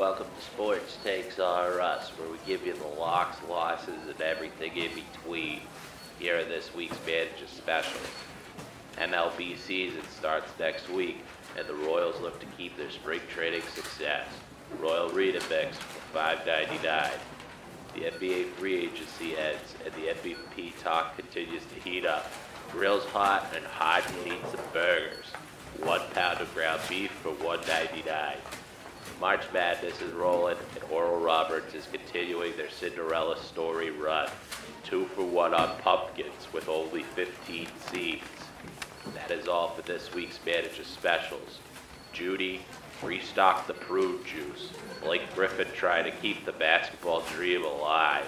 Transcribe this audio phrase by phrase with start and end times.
[0.00, 4.74] Welcome to Sports Takes R Us, where we give you the locks, losses, and everything
[4.74, 5.60] in between.
[6.18, 8.08] Here are this week's manager specials.
[8.96, 11.18] MLB season starts next week,
[11.58, 14.26] and the Royals look to keep their spring training success.
[14.78, 17.10] Royal Mix for $5.99.
[17.94, 22.32] The NBA free agency ends, and the MVP talk continues to heat up.
[22.72, 25.26] Grills hot and hot eats some burgers.
[25.82, 28.59] One pound of ground beef for $1.99.
[29.20, 34.28] March Madness is rolling, and Oral Roberts is continuing their Cinderella story run.
[34.82, 38.24] Two for one on pumpkins with only 15 seeds.
[39.14, 41.58] That is all for this week's manager specials.
[42.12, 42.62] Judy,
[43.02, 44.70] restock the prune juice.
[45.02, 48.26] Blake Griffin trying to keep the basketball dream alive.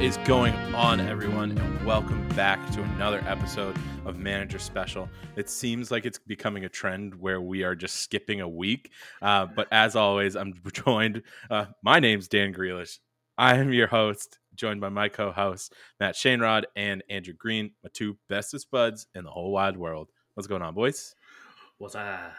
[0.00, 5.10] What is going on, everyone, and welcome back to another episode of Manager Special.
[5.36, 9.44] It seems like it's becoming a trend where we are just skipping a week, uh,
[9.54, 11.20] but as always, I'm joined.
[11.50, 12.98] Uh, my name's Dan Grealish.
[13.36, 18.16] I am your host, joined by my co-host Matt Shainrod and Andrew Green, my two
[18.26, 20.08] bestest buds in the whole wide world.
[20.32, 21.14] What's going on, boys?
[21.76, 22.32] What's up?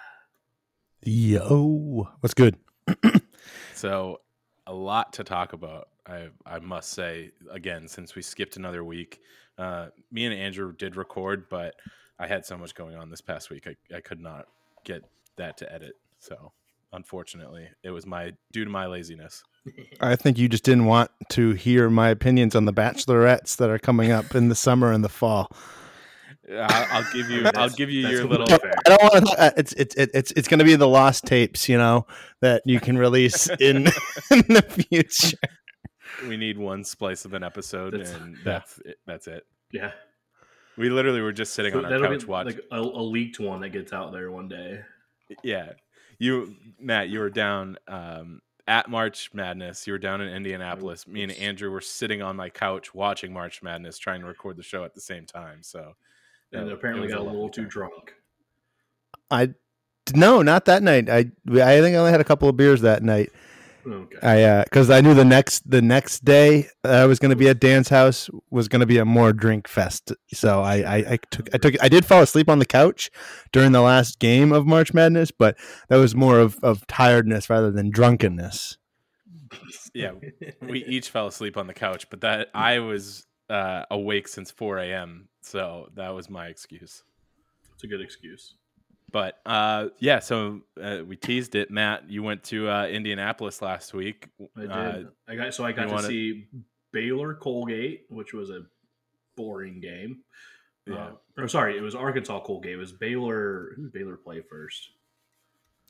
[1.04, 2.58] Yo, what's good?
[3.74, 4.20] So,
[4.68, 5.90] a lot to talk about.
[6.08, 9.20] I I must say again, since we skipped another week,
[9.58, 11.76] uh, me and Andrew did record, but
[12.20, 14.46] I had so much going on this past week, I, I could not
[14.84, 15.04] get
[15.38, 15.94] that to edit.
[16.20, 16.52] So,
[16.94, 19.44] unfortunately, it was my due to my laziness.
[20.02, 23.80] I think you just didn't want to hear my opinions on the bachelorettes that are
[23.80, 25.52] coming up in the summer and the fall.
[26.52, 27.50] I'll, I'll give you.
[27.56, 28.58] I'll give you your what- little.
[28.98, 29.06] Fair.
[29.06, 29.42] I don't want to.
[29.42, 32.06] Uh, it's it's it's it's going to be the lost tapes, you know,
[32.42, 33.88] that you can release in
[34.32, 35.38] in the future.
[36.28, 38.42] We need one splice of an episode, That's- and yeah.
[38.44, 39.46] that's it, that's it.
[39.72, 39.92] Yeah,
[40.78, 42.56] We literally were just sitting on our couch watching.
[42.58, 44.82] like a, a leaked one that gets out there one day.
[45.44, 45.72] Yeah,
[46.20, 49.88] you, Matt, you were down um, at March Madness.
[49.88, 51.08] You were down in Indianapolis.
[51.08, 54.64] Me and Andrew were sitting on my couch watching March Madness, trying to record the
[54.64, 55.64] show at the same time.
[55.64, 55.94] So,
[56.52, 58.14] And yeah, apparently got a little too drunk.
[59.32, 59.50] I
[60.14, 61.10] no, not that night.
[61.10, 63.32] I I think I only had a couple of beers that night.
[63.86, 64.18] Okay.
[64.22, 67.50] I uh because I knew the next the next day I was going to be
[67.50, 70.14] at Dan's house was going to be a more drink fest.
[70.34, 73.10] So I, I I took I took I did fall asleep on the couch
[73.52, 75.58] during the last game of March Madness, but
[75.90, 78.78] that was more of of tiredness rather than drunkenness.
[79.94, 80.12] Yeah,
[80.62, 84.78] we each fell asleep on the couch, but that I was uh, awake since 4
[84.78, 85.28] a.m.
[85.42, 87.04] So that was my excuse.
[87.74, 88.56] It's a good excuse.
[89.12, 91.70] But uh, yeah, so uh, we teased it.
[91.72, 94.28] Matt, you went to uh, Indianapolis last week.
[94.58, 94.72] I did.
[94.72, 96.48] Uh, I got so I got to wanna- see
[96.94, 98.62] Baylor Colgate, which was a
[99.36, 100.22] boring game.
[100.88, 100.96] Yeah.
[100.96, 102.74] Uh, or sorry, it was Arkansas Colgate.
[102.74, 103.74] It was Baylor.
[103.76, 104.92] Who did Baylor play first?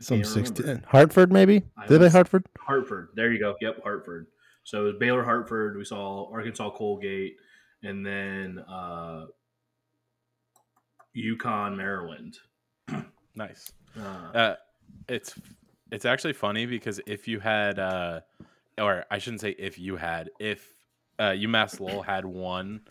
[0.01, 0.83] Some Can't sixteen.
[0.87, 2.45] Hartford maybe I did they was- Hartford?
[2.59, 3.09] Hartford.
[3.15, 3.55] There you go.
[3.61, 4.27] Yep, Hartford.
[4.63, 5.77] So it was Baylor Hartford.
[5.77, 7.35] We saw Arkansas Colgate,
[7.83, 9.25] and then uh,
[11.15, 12.37] UConn Maryland.
[13.35, 13.71] Nice.
[13.97, 14.01] Uh,
[14.33, 14.55] Uh,
[15.07, 15.33] it's
[15.91, 18.21] it's actually funny because if you had, uh,
[18.77, 20.73] or I shouldn't say if you had, if
[21.19, 22.81] uh, UMass Lowell had won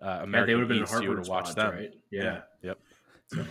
[0.00, 1.74] uh, yeah, they would have been in East, you would have watched spots, them.
[1.74, 1.94] right?
[2.10, 2.40] Yeah.
[2.62, 2.78] Yep.
[3.28, 3.46] So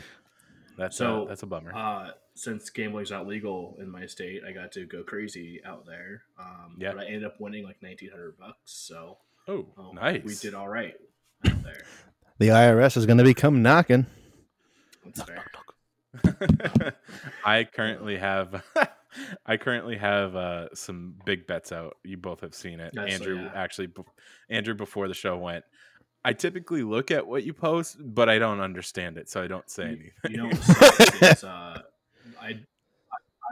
[0.77, 1.73] that's So, uh, that's a bummer.
[1.75, 6.23] Uh, since gambling's not legal in my state, I got to go crazy out there.
[6.39, 6.91] Um, Yeah.
[6.93, 8.71] But I ended up winning like nineteen hundred bucks.
[8.71, 9.17] So
[9.47, 10.23] oh, oh, nice.
[10.23, 10.95] We did all right
[11.47, 11.85] out there.
[12.37, 14.05] The IRS is going to be come knocking.
[15.05, 15.45] That's fair.
[17.45, 18.63] I currently have
[19.45, 21.97] I currently have uh, some big bets out.
[22.03, 22.93] You both have seen it.
[22.95, 23.51] Yes, Andrew yeah.
[23.53, 23.89] actually
[24.49, 25.63] Andrew before the show went.
[26.23, 29.69] I typically look at what you post, but I don't understand it, so I don't
[29.69, 30.11] say anything.
[30.29, 30.49] You know,
[31.21, 31.81] is, uh,
[32.41, 32.59] I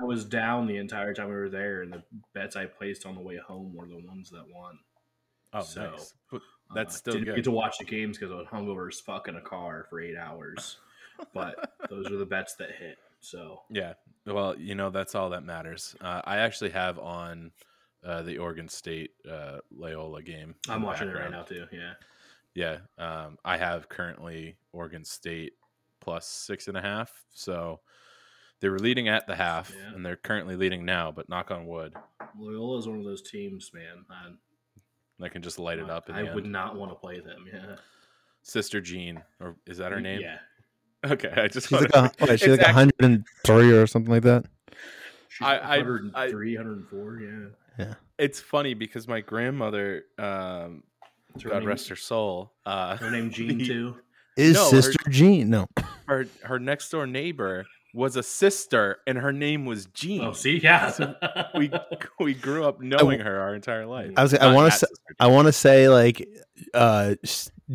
[0.01, 3.13] I was down the entire time we were there, and the bets I placed on
[3.16, 4.80] the way home were the ones that won.
[5.54, 6.13] oh, so, nice.
[6.31, 6.42] But
[6.74, 7.36] that's Uh, still didn't good.
[7.36, 10.01] get to watch the games because I was hungover as fuck in a car for
[10.01, 10.77] eight hours.
[11.33, 12.98] But those are the bets that hit.
[13.19, 13.94] So Yeah.
[14.25, 15.95] Well, you know, that's all that matters.
[16.01, 17.51] Uh, I actually have on
[18.04, 20.56] uh, the Oregon State uh, Loyola game.
[20.69, 21.65] I'm watching it right now too.
[21.71, 21.94] Yeah.
[22.54, 22.77] Yeah.
[22.98, 25.54] Um, I have currently Oregon State
[26.00, 27.12] plus six and a half.
[27.33, 27.80] So
[28.59, 29.94] they were leading at the half, Yeah.
[29.95, 31.94] and they're currently leading now, but knock on wood,
[32.38, 34.06] Loyola is one of those teams, man.
[34.09, 36.09] I, I can just light it up.
[36.12, 36.51] I would end.
[36.54, 37.45] not want to play them.
[37.51, 37.75] Yeah.
[38.42, 40.21] sister Jean, or is that her name?
[40.21, 40.38] Yeah.
[41.06, 44.24] Okay, I just She's like a, to- what, she's like actually- 103 or something like
[44.24, 44.46] that.
[45.30, 47.20] She's I- I- 103, 104,
[47.80, 47.94] yeah.
[48.18, 50.84] It's funny because my grandmother, um,
[51.44, 53.96] her God name- rest her soul, uh, Her name Jean the- too.
[54.38, 55.50] Is No, her- Sister Jean?
[55.50, 55.68] No.
[56.08, 57.66] her her next door neighbor
[57.96, 60.22] was a sister, and her name was Jean.
[60.24, 60.90] Oh, see, yeah.
[60.90, 61.14] So
[61.56, 61.72] we
[62.20, 64.12] we grew up knowing her our entire life.
[64.18, 64.34] I was.
[64.34, 64.80] I want to.
[64.80, 64.88] Say,
[65.20, 66.28] I want to say like,
[66.74, 67.14] uh,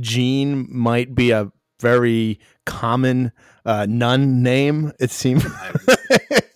[0.01, 3.33] Jean might be a very common
[3.65, 4.93] uh, nun name.
[5.01, 5.45] It seems.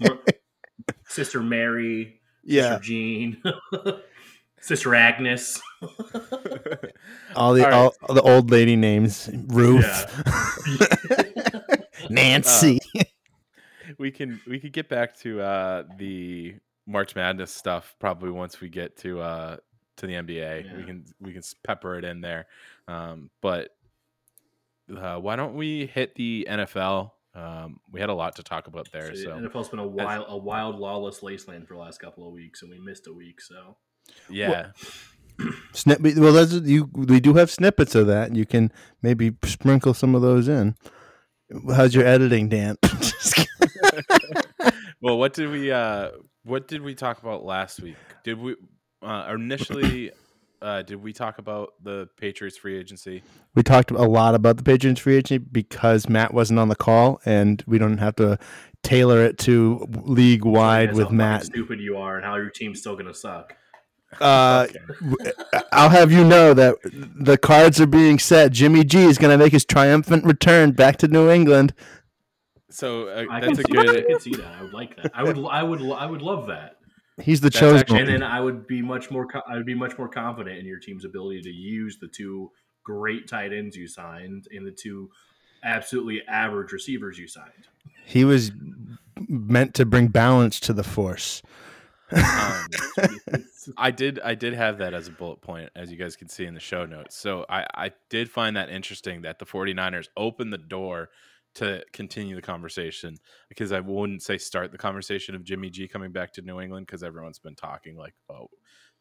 [0.00, 0.18] More-
[1.08, 2.78] Sister Mary, yeah.
[2.78, 3.42] Sister Jean,
[4.60, 5.60] Sister Agnes.
[7.36, 7.72] All the All right.
[7.72, 9.28] all, all the old lady names.
[9.48, 10.06] Ruth.
[12.10, 12.80] Nancy.
[13.98, 16.54] we can we could get back to uh the
[16.86, 19.56] March Madness stuff probably once we get to uh
[19.96, 20.76] to the NBA.
[20.78, 22.46] We can we can pepper it in there.
[22.88, 23.70] Um but
[24.96, 27.12] uh, why don't we hit the NFL?
[27.34, 29.14] Um we had a lot to talk about there.
[29.14, 32.32] So So, NFL's been a wild, a wild, lawless wasteland for the last couple of
[32.34, 33.40] weeks, and we missed a week.
[33.40, 33.76] So
[34.28, 34.72] yeah.
[35.72, 36.00] Snip.
[36.16, 36.90] Well, that's, you.
[36.92, 38.34] We do have snippets of that.
[38.34, 40.74] You can maybe sprinkle some of those in.
[41.74, 42.76] How's your editing, Dan?
[42.84, 43.48] Just kidding.
[45.00, 46.10] well, what did we uh
[46.44, 47.96] what did we talk about last week?
[48.24, 48.56] Did we
[49.02, 50.12] uh initially
[50.62, 53.22] uh did we talk about the Patriots free agency?
[53.54, 57.20] we talked a lot about the Patriots free agency because Matt wasn't on the call,
[57.26, 58.38] and we don't have to
[58.82, 61.44] tailor it to league wide That's with how Matt.
[61.44, 63.56] stupid you are, and how your team's still gonna suck.
[64.20, 64.78] Uh, Okay.
[65.00, 65.32] w-
[65.72, 68.52] I'll have you know that the cards are being set.
[68.52, 71.72] Jimmy G is going to make his triumphant return back to New England.
[72.68, 74.54] So uh, that's can a see, I can see that.
[74.58, 75.12] I would like that.
[75.14, 75.38] I would.
[75.50, 75.80] I would.
[75.92, 76.76] I would love that.
[77.22, 79.26] He's the That's chosen actually- And then I would be much more.
[79.48, 82.50] I would be much more confident in your team's ability to use the two
[82.84, 85.08] great tight ends you signed and the two
[85.64, 87.68] absolutely average receivers you signed.
[88.04, 88.50] He was
[89.28, 91.42] meant to bring balance to the force.
[92.10, 92.66] um,
[93.78, 96.44] I did I did have that as a bullet point as you guys can see
[96.44, 97.16] in the show notes.
[97.16, 101.08] So I I did find that interesting that the 49ers opened the door
[101.54, 103.16] to continue the conversation
[103.48, 106.86] because I wouldn't say start the conversation of Jimmy G coming back to New England
[106.86, 108.48] because everyone's been talking like oh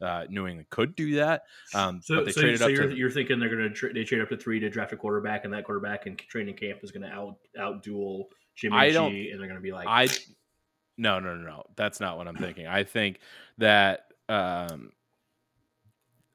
[0.01, 1.43] uh, New England could do that.
[1.75, 4.03] Um, So, but they so, so you're, to you're thinking they're going to tra- they
[4.03, 6.91] trade up to three to draft a quarterback, and that quarterback in training camp is
[6.91, 10.07] going to out out duel Jimmy I G, and they're going to be like, I
[10.97, 12.67] no no no no that's not what I'm thinking.
[12.67, 13.19] I think
[13.57, 14.91] that um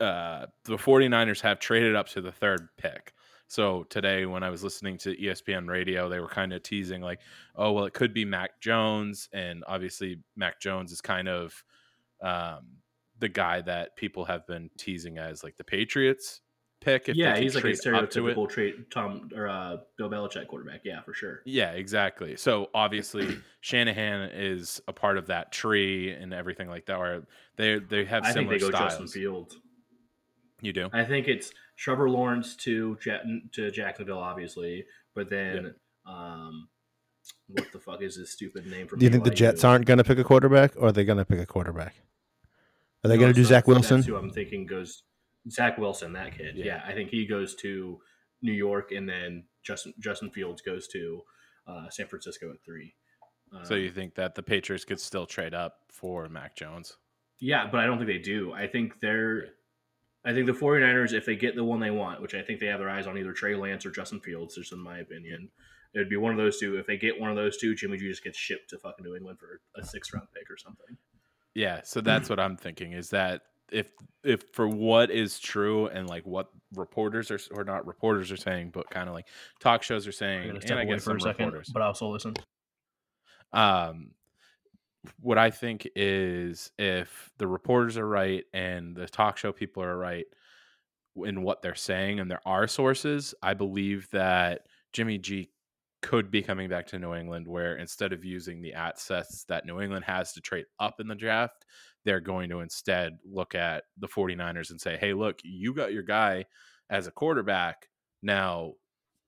[0.01, 3.13] uh the 49ers have traded up to the third pick.
[3.49, 7.21] So today when I was listening to ESPN radio, they were kind of teasing like,
[7.55, 11.65] oh well it could be Mac Jones and obviously Mac Jones is kind of
[12.23, 12.79] um
[13.19, 16.41] the guy that people have been teasing as like the Patriots
[16.81, 18.37] pick if yeah, he's like a trade to it.
[18.37, 20.83] stereotypical trade Tom or uh, Bill Belichick quarterback.
[20.85, 21.41] Yeah, for sure.
[21.45, 22.37] Yeah, exactly.
[22.37, 26.99] So obviously Shanahan is a part of that tree and everything like that.
[26.99, 27.23] Where
[27.57, 28.93] they they have I think similar they go styles.
[28.93, 29.57] Justin Fields.
[30.63, 30.89] You do.
[30.93, 34.85] I think it's Trevor Lawrence to Ja- to Jacksonville, obviously,
[35.15, 35.75] but then
[36.07, 36.69] um,
[37.49, 38.99] what the fuck is his stupid name from?
[38.99, 41.19] Do you think the Jets aren't going to pick a quarterback, or are they going
[41.19, 41.95] to pick a quarterback?
[43.05, 43.99] Are they No, going to do so Zach Wilson?
[43.99, 45.03] That's who I'm thinking goes.
[45.51, 46.57] Zach Wilson, that kid.
[46.57, 46.65] Yeah.
[46.65, 46.83] Yeah.
[46.87, 48.01] I think he goes to
[48.43, 51.23] New York, and then Justin Justin Fields goes to
[51.67, 52.95] uh, San Francisco at three.
[53.65, 56.97] So Um, you think that the Patriots could still trade up for Mac Jones?
[57.39, 58.53] Yeah, but I don't think they do.
[58.53, 59.51] I think they're.
[60.27, 62.67] I think the 49ers, if they get the one they want, which I think they
[62.67, 65.49] have their eyes on either Trey Lance or Justin Fields, just in my opinion,
[65.95, 66.77] it would be one of those two.
[66.77, 69.15] If they get one of those two, Jimmy G just gets shipped to fucking New
[69.15, 70.97] England for a six round pick or something.
[71.55, 71.81] Yeah.
[71.85, 73.43] So that's what I'm thinking is that
[73.73, 73.91] if
[74.23, 78.71] if for what is true and like what reporters are or not reporters are saying,
[78.75, 79.27] but kind of like
[79.61, 81.71] talk shows are saying, and I guess some reporters.
[81.73, 82.35] but I also listen.
[83.53, 84.11] Um,
[85.21, 89.97] what I think is if the reporters are right and the talk show people are
[89.97, 90.27] right
[91.17, 95.51] in what they're saying, and there are sources, I believe that Jimmy G
[96.03, 99.81] could be coming back to New England, where instead of using the assets that New
[99.81, 101.65] England has to trade up in the draft,
[102.05, 106.03] they're going to instead look at the 49ers and say, hey, look, you got your
[106.03, 106.45] guy
[106.91, 107.89] as a quarterback.
[108.23, 108.75] Now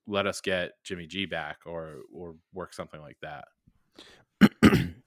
[0.07, 3.45] let us get Jimmy G back or or work something like that.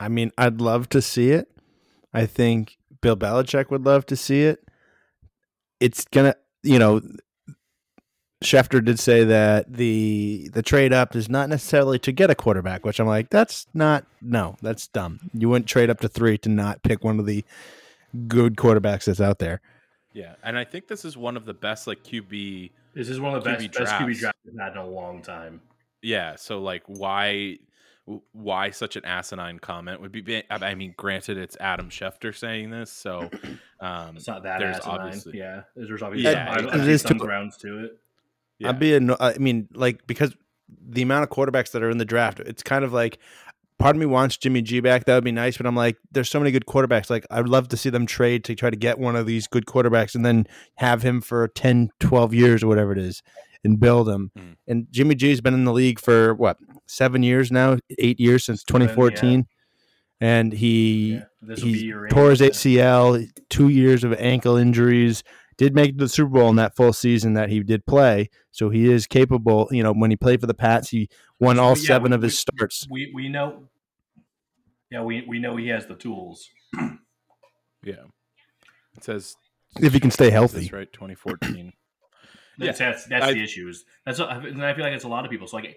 [0.00, 1.48] I mean, I'd love to see it.
[2.12, 4.64] I think Bill Belichick would love to see it.
[5.80, 7.00] It's gonna, you know,
[8.42, 12.86] Schefter did say that the the trade up is not necessarily to get a quarterback,
[12.86, 15.30] which I'm like, that's not no, that's dumb.
[15.34, 17.44] You wouldn't trade up to three to not pick one of the
[18.28, 19.60] good quarterbacks that's out there.
[20.12, 22.70] Yeah, and I think this is one of the best like QB.
[22.94, 24.20] This is one of the best QB best QB drafts.
[24.20, 25.60] drafts we've had in a long time.
[26.02, 27.58] Yeah, so like why
[28.32, 32.90] why such an asinine comment would be I mean granted it's Adam Schefter saying this,
[32.90, 33.28] so
[33.80, 35.00] um It's not that There's asinine.
[35.00, 35.62] obviously- yeah.
[35.76, 37.98] There's obviously Yeah, I, it I see some too- grounds to it.
[38.58, 38.68] yeah.
[38.70, 39.14] I'm being.
[39.20, 40.34] I mean, like because
[40.88, 43.18] the amount of quarterbacks that are in the draft, it's kind of like.
[43.78, 45.04] Part of me wants Jimmy G back.
[45.04, 47.10] That would be nice, but I'm like, there's so many good quarterbacks.
[47.10, 49.66] Like, I'd love to see them trade to try to get one of these good
[49.66, 50.48] quarterbacks and then
[50.78, 53.22] have him for 10, 12 years or whatever it is
[53.64, 54.30] and build him.
[54.38, 54.56] Mm.
[54.66, 58.62] And Jimmy G's been in the league for what, seven years now, eight years since
[58.68, 58.88] Seven, yeah.
[58.88, 59.46] 2014.
[60.20, 61.24] And he Yeah.
[61.42, 62.40] This will be he tore his.
[62.40, 65.22] ACL, two years of ankle injuries.
[65.56, 68.92] Did make the Super Bowl in that full season that he did play, so he
[68.92, 69.68] is capable.
[69.72, 71.08] You know, when he played for the Pats, he
[71.40, 72.86] won all Yeah, seven we- of his we- starts.
[72.90, 73.68] We we know.
[74.90, 76.48] Yeah, we we know he has the tools.
[77.84, 78.04] yeah.
[78.96, 79.34] It says
[79.80, 80.70] If he can stay healthy.
[80.72, 81.72] Right, 2014.
[82.58, 83.84] That's that's, that's I- the issues.
[84.04, 85.46] That's and I feel like it's a lot of people.
[85.46, 85.76] So like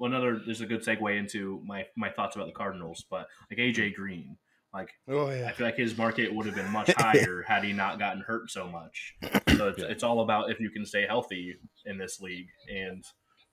[0.00, 3.94] another, there's a good segue into my my thoughts about the Cardinals, but like AJ
[3.94, 4.36] Green,
[4.72, 5.46] like Oh yeah.
[5.48, 8.50] I feel like his market would have been much higher had he not gotten hurt
[8.50, 9.14] so much.
[9.56, 9.86] So it's, Yeah.
[9.88, 11.54] it's all about if you can stay healthy
[11.84, 13.04] in this league, and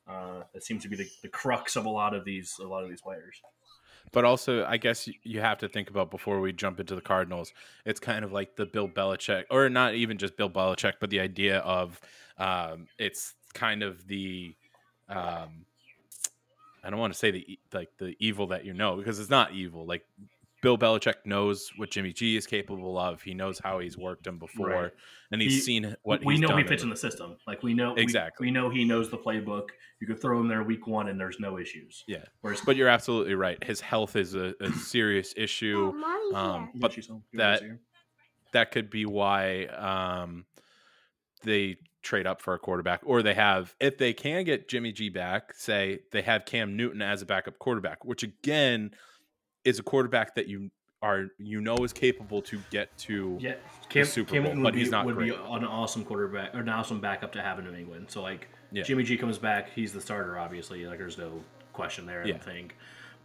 [0.09, 2.83] uh, that seems to be the, the crux of a lot of these a lot
[2.83, 3.39] of these players.
[4.13, 7.53] But also, I guess you have to think about before we jump into the Cardinals.
[7.85, 11.19] It's kind of like the Bill Belichick, or not even just Bill Belichick, but the
[11.19, 12.01] idea of
[12.37, 14.55] um, it's kind of the
[15.09, 15.65] um,
[16.83, 19.53] I don't want to say the like the evil that you know because it's not
[19.53, 19.85] evil.
[19.85, 20.03] Like
[20.61, 23.21] Bill Belichick knows what Jimmy G is capable of.
[23.21, 24.91] He knows how he's worked him before, Right.
[25.31, 27.35] and he's He- seen what we he's know done he in fits in the system.
[27.47, 28.45] Like we know Exactly.
[28.47, 29.69] We, know he knows the playbook.
[29.99, 32.03] You could throw him there week one, and there's no issues.
[32.07, 32.25] Yeah.
[32.41, 33.63] Whereas, But you're absolutely right.
[33.63, 35.93] His health is a, a serious issue.
[36.33, 37.79] Um, but she's that- wanna see her?
[38.53, 40.45] that could be why um,
[41.43, 45.09] they trade up for a quarterback, or they have if they can get Jimmy G
[45.09, 45.53] back.
[45.55, 48.91] Say they have Cam Newton as a backup quarterback, which again
[49.63, 53.37] is a quarterback that you are you know is capable to get to.
[53.41, 53.55] Yeah,
[53.89, 56.53] Cam, Super Cam Bowl, Newton but would, he's be, not would be an awesome quarterback
[56.53, 58.07] or an awesome backup to have in New England.
[58.09, 58.83] So like Yeah.
[58.83, 60.37] Jimmy G comes back, he's the starter.
[60.37, 61.43] Obviously, like there's no
[61.73, 62.21] question there.
[62.23, 62.31] I Yeah.
[62.33, 62.75] don't think.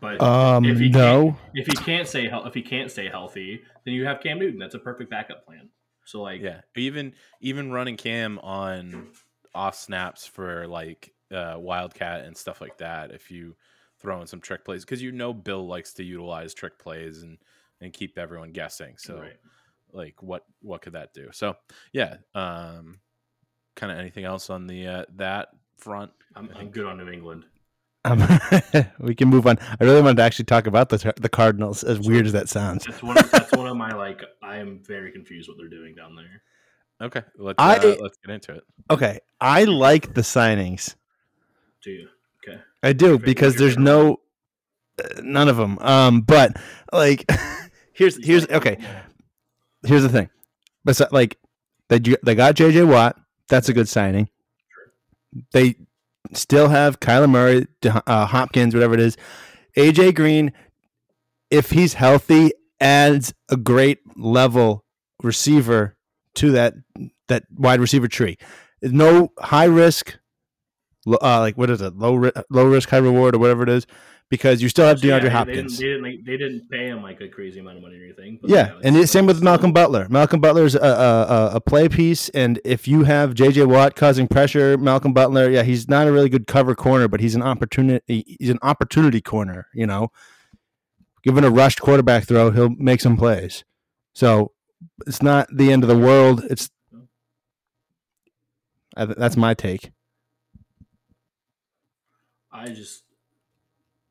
[0.00, 1.33] But Um, if he no.
[1.33, 4.59] can't, if he can't stay if he can't stay healthy, then you have Cam Newton.
[4.59, 5.71] That's a perfect backup plan.
[6.07, 9.09] So like Yeah, even even running Cam on
[9.55, 13.11] off snaps for like uh, Wildcat and stuff like that.
[13.11, 13.57] If you
[13.99, 17.39] throw in some trick plays, because you know Bill likes to utilize trick plays and
[17.81, 18.97] and keep everyone guessing.
[18.99, 19.37] So Right.
[19.93, 21.29] like what what could that do?
[21.33, 21.57] So
[21.93, 23.01] yeah, um,
[23.75, 25.49] kind of anything else on the uh, that
[25.79, 26.13] front?
[26.35, 27.45] I'm, I'm good on New England.
[28.07, 29.59] Um, we can move on.
[29.81, 32.85] I really wanted to actually talk about the the Cardinals, as weird as that sounds.
[32.85, 33.19] That's one.
[33.19, 34.23] Of, that's one of my like.
[34.43, 36.43] I am very confused what they're doing down there.
[37.01, 38.65] Okay, let's I- uh, let's get into it.
[38.91, 40.95] Okay, I like the signings.
[41.83, 42.09] Do you?
[42.47, 42.61] Okay.
[42.83, 44.21] I do What's because there's no
[45.03, 45.79] uh, none of them.
[45.81, 46.57] Um, but
[46.93, 47.29] like,
[47.93, 48.79] here's here's okay.
[49.85, 50.31] Here's the thing.
[50.85, 51.39] But so, like,
[51.89, 52.85] they they got J.J.
[52.85, 53.19] Watt.
[53.49, 54.29] That's a good signing.
[55.53, 55.77] They
[56.35, 59.16] still have Kyler Murray, uh, Hopkins, whatever it is.
[59.76, 60.52] AJ Green,
[61.50, 64.85] if he's healthy, adds a great level
[65.23, 65.97] receiver
[66.35, 66.75] to that
[67.28, 68.37] that wide receiver tree.
[68.83, 70.18] No high risk,
[71.06, 71.97] uh, like what is it?
[71.97, 73.87] Low low risk, high reward, or whatever it is,
[74.28, 75.78] because you still have So, yeah, DeAndre Hopkins.
[75.78, 76.26] They didn't, they didn't.
[76.26, 78.38] They didn't pay him like a crazy amount of money or anything.
[78.45, 80.09] Yeah, and it's it's same with Malcolm Butler.
[80.09, 83.64] Malcolm Butler's a, a, a- a play piece, and if you have J.J.
[83.66, 87.35] Watt causing pressure, Malcolm Butler, yeah, he's not a really good cover corner, but he's
[87.35, 88.37] an opportunity.
[88.40, 89.68] He's an opportunity corner.
[89.75, 90.11] You know,
[91.23, 93.64] given a rushed quarterback throw, he'll make some plays.
[94.14, 94.52] So
[95.06, 96.45] it's not the end of the world.
[96.50, 96.68] It's
[98.97, 99.92] I, that's my take.
[102.50, 103.02] I just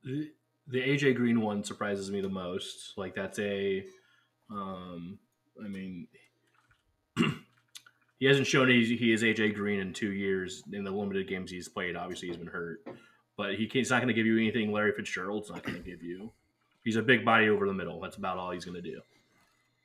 [0.06, 0.32] the,
[0.68, 2.94] the AJ Green one surprises me the most.
[2.98, 3.84] Like that's a,
[4.50, 5.20] um,
[5.64, 6.08] I mean,
[8.20, 11.52] he hasn't shown he, he is AJ Green in two years in the limited games
[11.52, 11.96] he's played.
[11.96, 12.86] Obviously, he's been hurt,
[13.38, 14.72] but he can, he's not going to give you anything.
[14.72, 16.32] Larry Fitzgerald's not going to give you.
[16.84, 18.00] He's a big body over the middle.
[18.00, 19.02] That's about all he's going to do.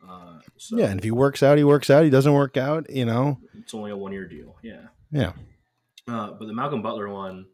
[0.07, 2.05] Uh, so Yeah, and if he works out, he works out.
[2.05, 3.39] He doesn't work out, you know.
[3.59, 4.57] it's only a one year deal.
[4.63, 4.87] Yeah.
[5.11, 5.33] Yeah.
[6.09, 7.47] Uh, but the Malcolm Butler one,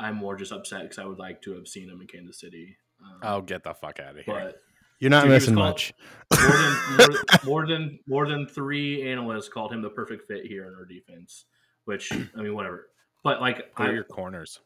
[0.00, 2.76] I'm more just upset because I would like to have seen him in Kansas City.
[3.02, 4.34] Um, Oh, get the fuck out of here!
[4.34, 4.62] but
[4.98, 5.92] You're not Dude, missing much.
[6.32, 10.66] more than more, more than more than three analysts called him the perfect fit here
[10.66, 11.44] in our defense.
[11.84, 12.88] Which I mean, whatever.
[13.22, 14.60] But like, Who are I your corners?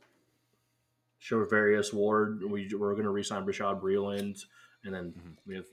[1.22, 2.42] Charvarius Ward.
[2.44, 4.44] We we're going to resign Rashad Breeland,
[4.84, 5.36] and then Mhm.
[5.46, 5.66] we have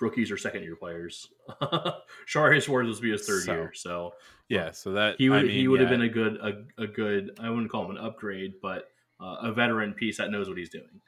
[0.00, 1.28] rookies or second year players.
[2.26, 4.14] Shari Swords was be his third So, year, so
[4.48, 6.86] Yeah, so that he would I mean, he would have been a good a, a
[6.86, 10.56] good I wouldn't call him an upgrade, but uh, a veteran piece that knows what
[10.58, 11.00] he's doing.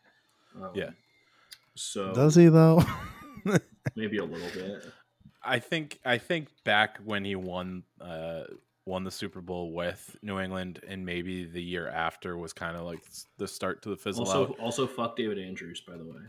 [0.57, 0.91] Um, Yeah.
[1.75, 2.83] So Does he though?
[3.97, 4.85] maybe a little bit.
[5.43, 8.45] I think I think back when he won uh
[8.85, 12.83] won the Super Bowl with New England and maybe the year after was kind of
[12.83, 13.01] like
[13.39, 14.59] the start to the fizzle Also, out.
[14.59, 16.21] also fuck David Andrews, by the way,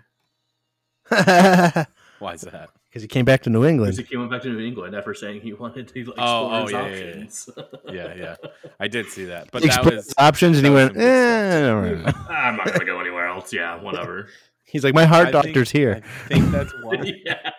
[1.10, 1.86] Because
[2.24, 2.70] Why is that?
[2.90, 3.96] Because he came back to New England.
[3.98, 4.08] because England.
[4.10, 6.72] he came back to New England after saying he wanted to explore Oh, oh, his
[6.72, 7.06] yeah, yeah, yeah.
[7.10, 7.50] options.
[7.92, 8.36] Yeah, yeah.
[8.80, 9.50] I did see that.
[9.52, 11.58] But He that was his options, and he went, some eh.
[11.58, 13.52] I don't I'm not gonna go anywhere else.
[13.52, 14.28] Yeah, whatever.
[14.66, 16.02] He's like, my heart I think- doctor's here.
[16.26, 17.14] I think that's why.
[17.26, 17.52] yeah.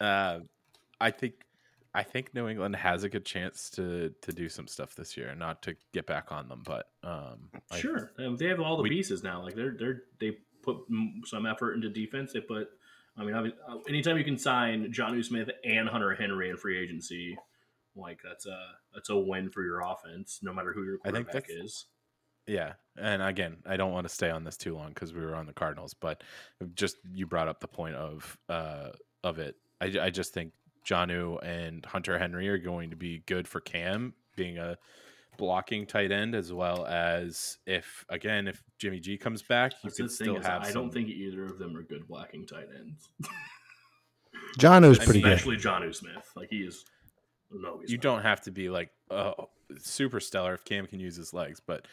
[0.00, 0.40] uh,
[1.00, 1.34] I think
[1.94, 5.34] I think New England has a good chance to to do some stuff this year.
[5.34, 8.82] Not to get back on them, but um, I- Sure, Um, they have all the
[8.82, 9.42] We- pieces now.
[9.42, 10.78] Like they're they're they put
[11.24, 12.32] some effort into defense.
[12.32, 12.68] They put,
[13.16, 17.36] I mean, uh, anytime you can sign John Smith and Hunter Henry in free agency,
[17.96, 18.58] like that's a
[18.94, 21.86] that's a win for your offense, no matter who your I think quarterback is.
[22.46, 25.34] Yeah, and again, I don't want to stay on this too long because we were
[25.34, 26.22] on the Cardinals, but
[26.74, 28.90] just you brought up the point of uh
[29.22, 29.56] of it.
[29.80, 30.52] I, I just think
[30.86, 34.78] Jonnu and Hunter Henry are going to be good for Cam being a
[35.38, 39.96] blocking tight end as well as if again if Jimmy G comes back, you That's
[39.96, 40.62] could still have.
[40.62, 43.08] I some- don't think either of them are good blocking tight ends,
[44.58, 45.32] John was I pretty mean- good.
[45.34, 46.30] especially John Smith.
[46.36, 46.84] Like he is.
[47.50, 48.02] No, he's you not.
[48.02, 49.32] don't have to be like uh,
[49.78, 51.86] super stellar if Cam can use his legs, but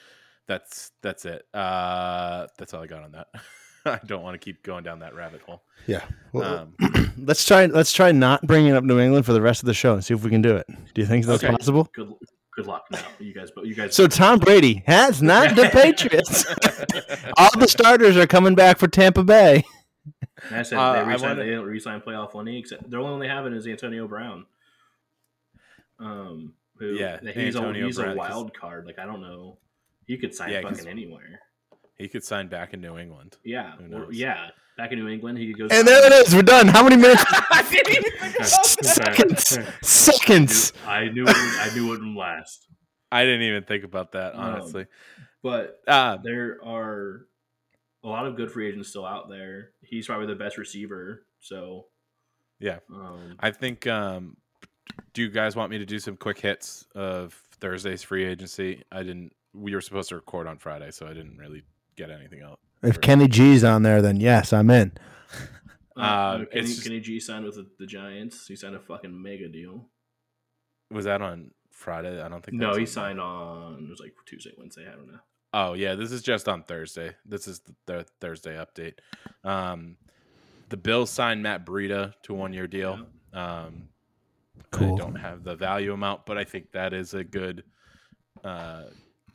[0.48, 1.46] that's that's it.
[1.54, 3.28] Uh, that's all I got on that.
[3.88, 5.62] I don't want to keep going down that rabbit hole.
[5.86, 6.02] Yeah.
[6.34, 7.68] Well, Um, let's try.
[7.68, 10.14] Let's try not bringing up New England for the rest of the show and see
[10.16, 10.66] if we can do it.
[10.94, 11.52] Do you think that's Okay.
[11.56, 11.88] possible?
[11.94, 12.12] Good,
[12.55, 13.51] good luck now, you guys.
[13.55, 13.95] But you guys.
[13.95, 16.45] So Tom Brady has not the Patriots.
[17.38, 19.63] All the starters are coming back for Tampa Bay.
[20.50, 22.59] And I said Uh, they I re-signed, wanna- they didn't re-sign playoff money.
[22.59, 24.45] Except they're only having is Antonio Brown.
[26.00, 28.85] Um, who Yeah, he's Antonio a he's Brown, a 'cause- wild card.
[28.85, 29.57] Like I don't know,
[30.05, 31.39] he could sign Yeah, 'cause- fucking anywhere.
[31.98, 33.37] he could sign back in New England.
[33.44, 34.50] Yeah, Who or- yeah.
[34.77, 35.75] Back in New England, he could go.
[35.75, 36.35] And there it is.
[36.35, 36.68] We're done.
[36.68, 37.24] How many minutes?
[38.42, 39.48] Seconds.
[39.48, 39.64] Seconds.
[39.81, 40.74] Seconds.
[40.85, 42.68] I knew it, I knew it would last.
[43.11, 44.85] I didn't even think about that Um, honestly.
[45.42, 47.25] But Uh, there are
[48.03, 49.72] a lot of good free agents still out there.
[49.81, 51.25] He's probably the best receiver.
[51.40, 51.85] So
[52.59, 52.79] Yeah.
[52.94, 53.88] um, I think.
[53.88, 54.38] Um,
[55.14, 58.83] do you guys want me to do some quick hits of Thursday's free agency?
[58.92, 59.33] I didn't.
[59.53, 61.64] We were supposed to record on Friday, so I didn't really
[61.96, 62.59] get anything out.
[62.83, 64.92] If Kenny G's on there, then yes, I'm in.
[65.98, 68.48] uh, Uh, Kenny, it's just- Kenny G signed with the, the Giants.
[68.48, 69.90] He signed a fucking mega deal.
[70.92, 72.22] Was that on Friday?
[72.22, 72.59] I don't think.
[72.59, 74.88] that No, was he on- signed on it was like Tuesday, Wednesday.
[74.88, 75.20] I don't know.
[75.53, 77.11] Oh yeah, this is just on Thursday.
[77.25, 78.96] This is the, the Thursday update.
[79.44, 79.96] Um,
[80.70, 83.05] the Bills signed Matt Breida to a one year deal.
[83.33, 83.90] Um,
[84.72, 84.96] Cool.
[84.96, 87.64] I don't have the value amount, but I think that is a good,
[88.44, 88.83] uh,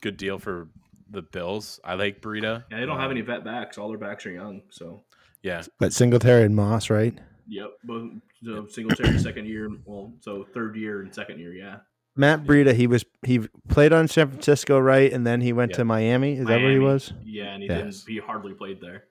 [0.01, 0.67] good deal for
[1.11, 1.79] the Bills.
[1.83, 2.63] I like Breida.
[2.71, 3.77] Yeah, they don't have Um, any vet backs.
[3.77, 4.61] All their backs are young.
[4.69, 5.03] So
[5.43, 7.17] Yeah, But Singletary and Moss, right?
[7.47, 8.11] yep, both
[8.43, 9.69] so Singletary second year.
[9.85, 11.53] Well, so third year and second year.
[11.53, 11.77] Yeah,
[12.15, 15.11] Matt Breida, he was he played on San Francisco, right?
[15.11, 15.77] And then he went Yeah.
[15.77, 16.33] to Miami.
[16.37, 17.11] Is that where he was?
[17.23, 18.03] Yeah, and he Yes.
[18.03, 18.15] didn't.
[18.15, 19.05] He hardly played there.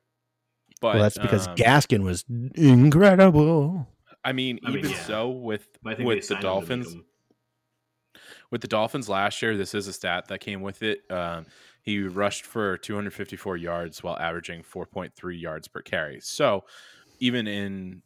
[0.80, 3.86] but well, that's because um, Gaskin was incredible.
[4.24, 5.02] I mean, I mean, even yeah.
[5.04, 6.96] so, with But I think they with the signed him to make Dolphins,
[8.50, 11.02] with the Dolphins last year, this is a stat that came with it.
[11.10, 11.46] Um,
[11.82, 16.20] he rushed for 254 yards while averaging 4.3 yards per carry.
[16.20, 16.64] So
[17.20, 18.02] even in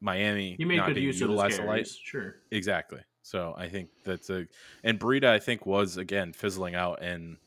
[0.00, 1.96] Miami, He made not good being use of his utilized a lot- carries.
[2.02, 2.36] Sure.
[2.50, 3.00] exactly.
[3.22, 4.46] So I think that's a
[4.84, 7.38] and Breida, I think, was again fizzling out and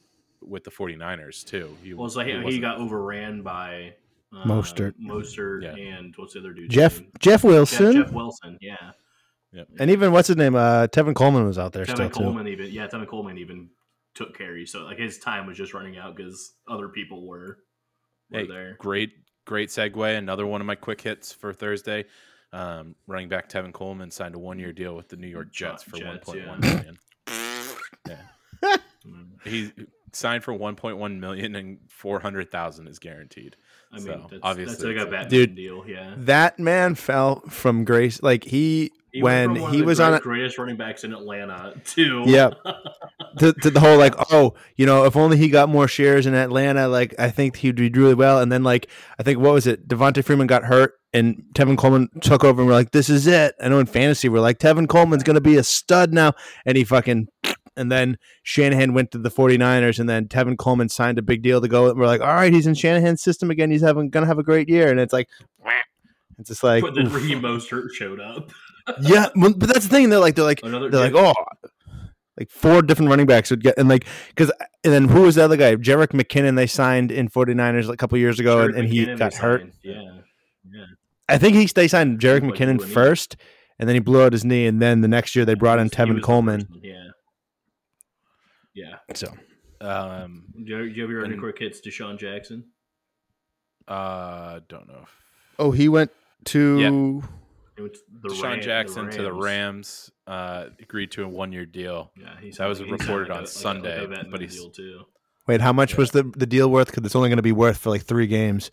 [0.41, 1.75] with the 49ers too.
[1.83, 3.93] He, Well, it's like he he, got overran by
[4.33, 4.93] uh, Mostert.
[5.01, 5.75] Mostert, Yeah.
[5.75, 6.69] and what's the other dude?
[6.69, 7.11] Jeff name?
[7.19, 8.57] Jeff Jeff, Wilson, Jeff Wilson.
[8.61, 8.91] Yeah.
[9.79, 10.55] and even what's his name?
[10.55, 12.71] Uh, Tevin Coleman was out there Tevin still Coleman even.
[12.71, 13.69] Yeah, Tevin Coleman even
[14.19, 14.71] took carries.
[14.71, 17.59] So like his time was just running out because other people were,
[18.29, 18.75] were Hey, there.
[18.79, 19.11] great,
[19.45, 20.17] great segue.
[20.17, 22.05] Another one of my quick hits for Thursday.
[22.51, 25.97] Um, running back Tevin Coleman signed a one-year deal with the New York Jets for
[25.97, 26.73] Jets, 1.1 yeah.
[26.73, 26.97] million.
[29.07, 29.47] Mm.
[29.47, 29.71] He
[30.15, 33.55] signed for 1.1 million and 400,000 is guaranteed.
[33.91, 35.83] I mean, So, that's, obviously that's like a a- Batman Dude, deal.
[35.87, 36.13] Yeah.
[36.17, 38.21] That man fell from grace.
[38.21, 40.23] Like he, He went when from one of he the was on great- it.
[40.23, 42.23] greatest running backs in Atlanta too.
[42.27, 42.51] Yeah.
[43.39, 46.33] to, to the whole like oh you know if only he got more shares in
[46.33, 49.67] Atlanta like I think he'd do really well and then like I think what was
[49.67, 53.27] it Devonta Freeman got hurt and Tevin Coleman took over and we're like this is
[53.27, 56.33] it I know in fantasy we're like Tevin Coleman's gonna be a stud now
[56.65, 57.27] and he fucking
[57.79, 61.61] and then Shanahan went to the 49ers and then Tevin Coleman signed a big deal
[61.61, 64.27] to go and we're like all right he's in Shanahan's system again he's having gonna
[64.27, 65.29] have a great year and it's like
[66.39, 67.11] It's just like, but then.
[67.11, 68.51] Raheem Mostert showed up.
[69.01, 70.09] yeah, but that's the thing.
[70.09, 71.33] They're like, they're like, Another they're like, oh,
[72.39, 74.49] like four different running backs would get, and like, because,
[74.85, 75.75] and then who was the other guy?
[75.75, 79.33] Jerick McKinnon, they signed in 49ers a couple years ago, and, and he McKinnon got
[79.33, 79.61] hurt.
[79.61, 79.73] signed.
[79.83, 80.11] Yeah,
[80.71, 80.85] yeah.
[81.27, 82.93] I think he they signed Jerick McKinnon blew a knee.
[82.93, 83.35] first,
[83.77, 85.89] and then he blew out his knee, and then the next year they brought in
[85.89, 86.67] Tevin Coleman.
[86.81, 87.09] Yeah,
[88.79, 88.97] yeah.
[89.15, 89.33] So
[89.81, 92.65] Um, Do you, do you ever heard any And- quick hits DeSean Jackson?
[93.87, 95.01] uh, don't know.
[95.03, 95.15] if-
[95.57, 96.11] oh, he went
[96.45, 97.21] to
[97.77, 101.65] It was the DeSean Ram- the Jackson to the Rams uh, agreed to a one-year
[101.65, 102.11] deal.
[102.17, 104.41] Yeah, he's That was he's reported like on a- like Sunday, like a vet but
[104.41, 105.05] he's- deal too.
[105.47, 105.61] wait.
[105.61, 105.97] How much Yeah.
[105.99, 106.87] was the the deal worth?
[106.87, 108.69] Because it's only going to be worth for like three games.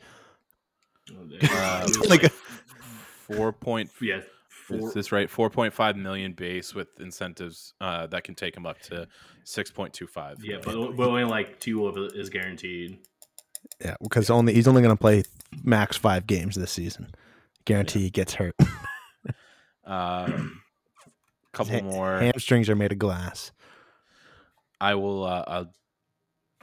[1.11, 1.15] Uh,
[1.89, 3.91] It was like like, Four point.
[4.01, 4.21] yeah,
[4.67, 5.31] four, Is this right?
[5.31, 9.07] Four point five million base with incentives uh, that can take him up to
[9.45, 10.37] six point two five.
[10.43, 12.99] yeah, but, but only like two of it is guaranteed.
[13.81, 15.23] Yeah, because only he's only going to play
[15.63, 17.11] max five games this season.
[17.65, 18.55] Guarantee he gets hurt.
[19.85, 20.63] Um,
[21.53, 22.19] couple Ha- more.
[22.19, 23.53] Hamstrings are made of glass.
[24.81, 25.25] I will.
[25.25, 25.73] Uh, I'll,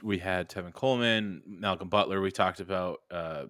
[0.02, 2.20] we had Tevin Coleman, Malcolm Butler.
[2.20, 3.44] We talked about uh,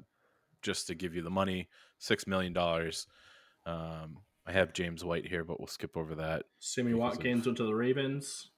[0.63, 3.09] just to give you the money, six million dollars.
[3.67, 6.45] Um, I have James White here, but we'll skip over that.
[6.59, 8.51] Sammy Because of- Watkins went to the Ravens.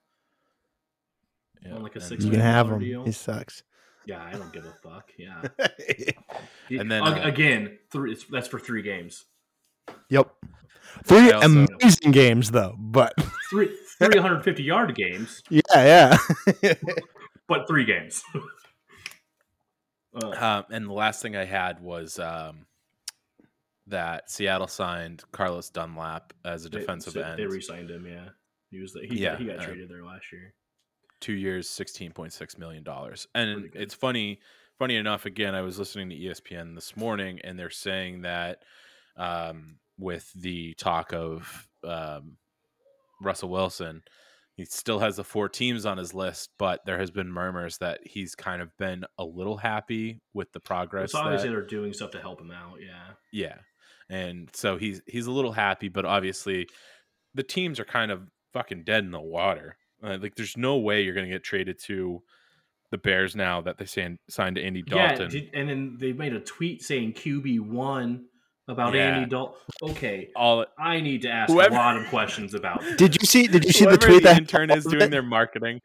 [1.63, 2.81] Yeah, On like a six You can have him.
[2.81, 3.05] deal.
[3.05, 3.63] He sucks.
[4.05, 5.11] Yeah, I don't give a fuck.
[5.19, 5.43] Yeah,
[6.71, 8.13] And then, uh, again, three.
[8.13, 9.25] it's- That's for three games.
[10.11, 10.31] Yep.
[11.05, 13.15] Three also- amazing games though, but
[13.51, 16.17] Three three hundred fifty yard games, yeah,
[16.63, 16.75] yeah.
[17.49, 18.23] but three games.
[20.15, 22.67] Uh, Um, and the last thing I had was um,
[23.89, 27.39] that Seattle signed Carlos Dunlap as a they- defensive so end.
[27.39, 28.07] They re-signed him.
[28.07, 28.29] Yeah,
[28.71, 28.93] he was.
[28.93, 30.55] The, he, Yeah, he got traded there last year.
[31.21, 33.27] two years, sixteen point six million dollars.
[33.35, 34.41] And it's funny,
[34.79, 35.25] funny enough.
[35.27, 38.63] Again, I was listening to ESPN this morning, and they're saying that
[39.17, 42.37] um, with the talk of um,
[43.23, 44.03] Russell Wilson,
[44.57, 48.01] he still has the four teams on his list, but there has been murmurs that
[48.05, 51.11] he's kind of been a little happy with the progress.
[51.11, 52.79] It's obviously that- they're doing stuff to help him out.
[52.81, 53.57] Yeah, yeah,
[54.09, 56.69] and so he's he's a little happy, but obviously
[57.35, 59.77] the teams are kind of fucking dead in the water.
[60.03, 62.23] Uh, like, there's no way you're going to get traded to
[62.91, 65.23] the Bears now that they signed signed Andy Dalton.
[65.33, 65.41] yeah.
[65.41, 68.27] Did, and then they made a tweet saying QB one
[68.69, 69.17] about Yeah.
[69.17, 69.57] Andy Dalton.
[69.83, 72.81] Okay, All I need to ask Whoever- a lot of questions about.
[72.83, 72.97] this.
[72.99, 73.47] Did you see?
[73.49, 75.81] Did you see the whoever tweet that intern is doing their marketing.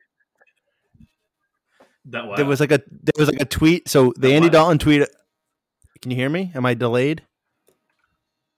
[2.06, 2.28] that?
[2.28, 2.36] Wow.
[2.36, 3.88] there was like a there was like a tweet?
[3.90, 4.54] So the That Andy what?
[4.54, 5.08] Dalton tweet.
[6.02, 6.52] Can you hear me?
[6.56, 7.24] Am I delayed?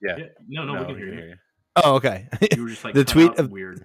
[0.04, 1.20] Yeah, Yeah, no, no, we can we hear can you.
[1.20, 1.34] hear you.
[1.76, 2.28] Oh, okay.
[2.54, 3.84] You were just like The tweet of- weird.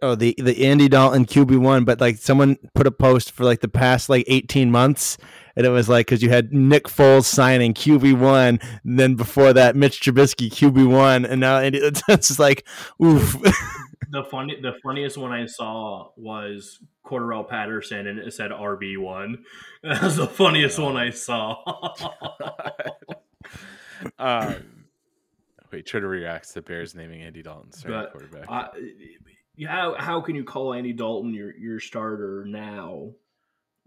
[0.00, 3.60] oh, the the Andy Dalton QB one, but like someone put a post for like
[3.60, 5.18] the past like eighteen months,
[5.56, 9.74] and it was like because you had Nick Foles signing QB one, then before that
[9.76, 11.80] Mitch Trubisky QB one, and now Andy.
[12.08, 12.66] It's just like,
[13.02, 13.36] oof.
[14.10, 19.44] The funny, the funniest one I saw was Cordarrelle Patterson, and it said RB one.
[19.82, 21.56] That was the funniest one I saw.
[24.18, 24.54] um,
[25.72, 28.50] wait, Twitter reacts to Bears naming Andy Dalton starting But quarterback.
[28.50, 28.68] I,
[29.66, 33.10] how how can you call Andy Dalton your your starter now?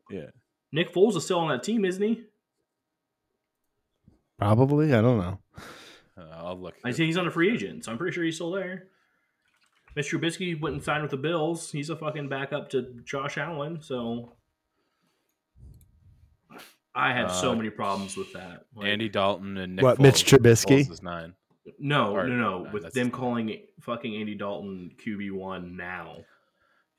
[0.10, 0.28] yeah,
[0.72, 2.24] Nick Foles is still on that team, isn't he?
[4.38, 5.40] Probably, I don't know.
[6.18, 6.74] uh, I'll look.
[6.84, 8.88] I it say he's on a free agent, so I'm pretty sure he's still there.
[9.96, 10.20] Mr.
[10.20, 11.72] Trubisky went and signed with the Bills.
[11.72, 14.34] He's a fucking backup to Josh Allen, so
[16.96, 18.66] I had so Uh, many problems with that.
[18.76, 20.02] Like, Andy Dalton and Nick What, Foles.
[20.02, 20.86] Mitch Trubisky?
[20.86, 21.34] Foles is nine.
[21.80, 26.18] No, or- no, no, no, with that's- them calling fucking Andy Dalton QB one now.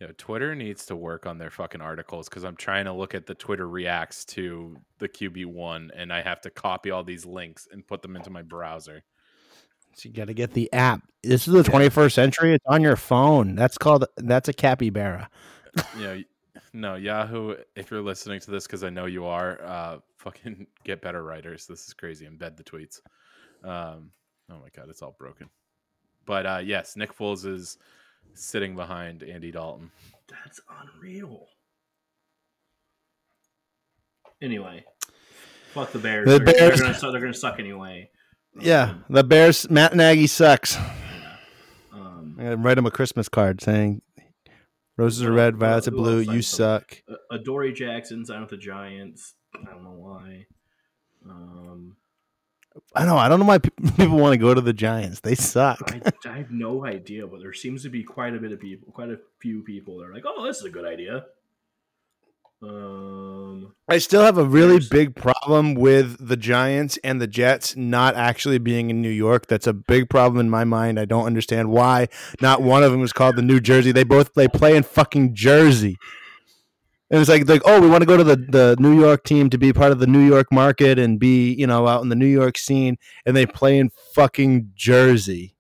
[0.01, 3.27] Yo, Twitter needs to work on their fucking articles because I'm trying to look at
[3.27, 7.69] the Twitter reacts to the QB one, and I have to copy all these links
[7.71, 9.05] and put them into my browser.
[9.95, 11.03] So you got to get the app.
[11.23, 12.55] This is the 21st century.
[12.55, 13.55] It's on your phone.
[13.55, 14.07] That's called.
[14.17, 15.29] That's a capybara.
[15.97, 16.23] you know,
[16.73, 17.55] no Yahoo.
[17.77, 21.67] If you're listening to this, because I know you are, uh, fucking get better writers.
[21.67, 22.27] This is crazy.
[22.27, 23.01] Embed the tweets.
[23.63, 24.11] Um,
[24.53, 25.49] oh my god, it's all broken.
[26.27, 27.79] But uh, yes, Nick Foles is
[28.35, 29.91] sitting behind Andy Dalton.
[30.29, 31.47] That's unreal.
[34.41, 34.85] Anyway,
[35.73, 36.27] fuck the Bears.
[36.27, 38.11] The they're, they're Bears- gonna suck, they're gonna suck anyway.
[38.61, 39.71] Yeah, Um, the Bears.
[39.71, 40.77] Matt Nagy sucks.
[40.77, 41.37] yeah.
[41.93, 44.03] Um, I'm gonna write him a Christmas card saying,
[44.97, 46.19] "Roses are red, violets are blue.
[46.19, 49.35] You signed suck." Adoree Jackson signed with the Giants.
[49.55, 50.47] I don't know why.
[51.29, 51.97] Um,
[52.95, 53.17] I know.
[53.17, 53.59] I don't know why
[53.97, 55.21] people want to go to the Giants.
[55.21, 55.79] They suck.
[55.93, 58.93] I, I have no idea, but there seems to be quite a bit of people,
[58.93, 61.27] quite a few people that are like, "Oh, this is a good idea."
[62.63, 68.15] Um, I still have a really big problem with the Giants and the Jets not
[68.15, 69.49] actually being in New York.
[69.49, 71.01] That's a big problem in my mind.
[71.01, 72.09] I don't understand why
[72.41, 73.91] not one of them is called the New Jersey.
[73.91, 75.97] They both they play in fucking Jersey.
[77.13, 79.51] And it's like like oh we want to go to the the New York team
[79.51, 82.17] to be part of the New York market and be you know out in the
[82.17, 82.97] New York scene
[83.27, 85.55] and they play in fucking Jersey.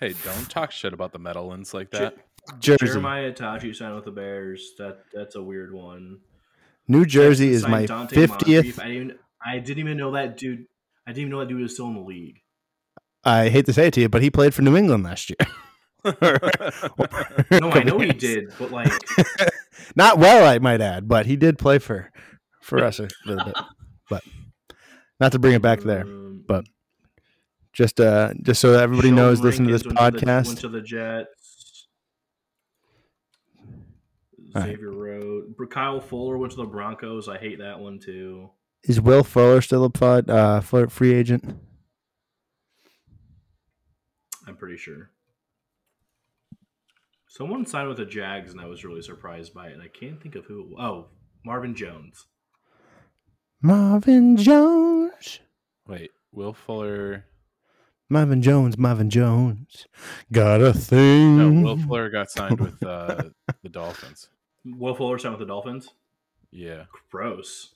[0.00, 2.16] Hey, don't talk shit about the Meadowlands like that.
[2.58, 2.86] Jersey.
[2.86, 4.72] Jeremiah Attaochu signed with the Bears.
[4.78, 6.18] That that's a weird one.
[6.88, 8.80] New Jersey is my Dante fiftieth.
[8.80, 10.66] I didn't even I didn't even know that dude.
[11.06, 12.40] I didn't even know that dude was still in the league.
[13.24, 15.36] I hate to say it to you, but he played for New England last year.
[17.50, 18.92] No, I know he did, but like,
[19.96, 22.10] Not well, I might add, but he did play for
[22.62, 23.56] for us a little bit.
[24.10, 24.22] But
[25.20, 26.64] not to bring it back there, um, but
[27.72, 30.46] just uh just so everybody Sheldon knows listen to this went to the- podcast.
[30.46, 31.88] went to the Jets.
[34.54, 34.70] All right.
[34.70, 35.54] Xavier Road.
[35.70, 37.28] Kyle Fuller went to the Broncos.
[37.28, 38.50] I hate that one too.
[38.84, 41.44] Is Will Fuller still a pod, uh free agent?
[44.46, 45.10] I'm pretty sure.
[47.38, 49.74] Someone signed with the Jags, and I was really surprised by it.
[49.74, 50.74] And I can't think of who.
[50.76, 51.06] Oh,
[51.44, 52.26] Marvin Jones.
[53.62, 55.38] Marvin Jones.
[55.86, 57.26] Wait, Will Fuller.
[58.10, 59.86] Marvin Jones, Marvin Jones.
[60.32, 61.62] Got a thing.
[61.62, 63.22] No, Will Fuller got signed with uh,
[63.62, 64.30] the Dolphins.
[64.64, 65.90] Will Fuller signed with the Dolphins.
[66.50, 66.86] Yeah.
[67.08, 67.74] Gross.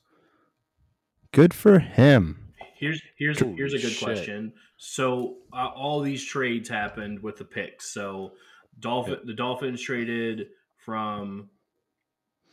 [1.31, 2.53] Good for him.
[2.75, 4.03] Here's here's Holy here's a good shit.
[4.03, 4.55] question.
[4.77, 7.95] So uh, all these trades happened with the picks.
[7.95, 8.33] So
[8.81, 11.49] Dolphin the Dolphins traded from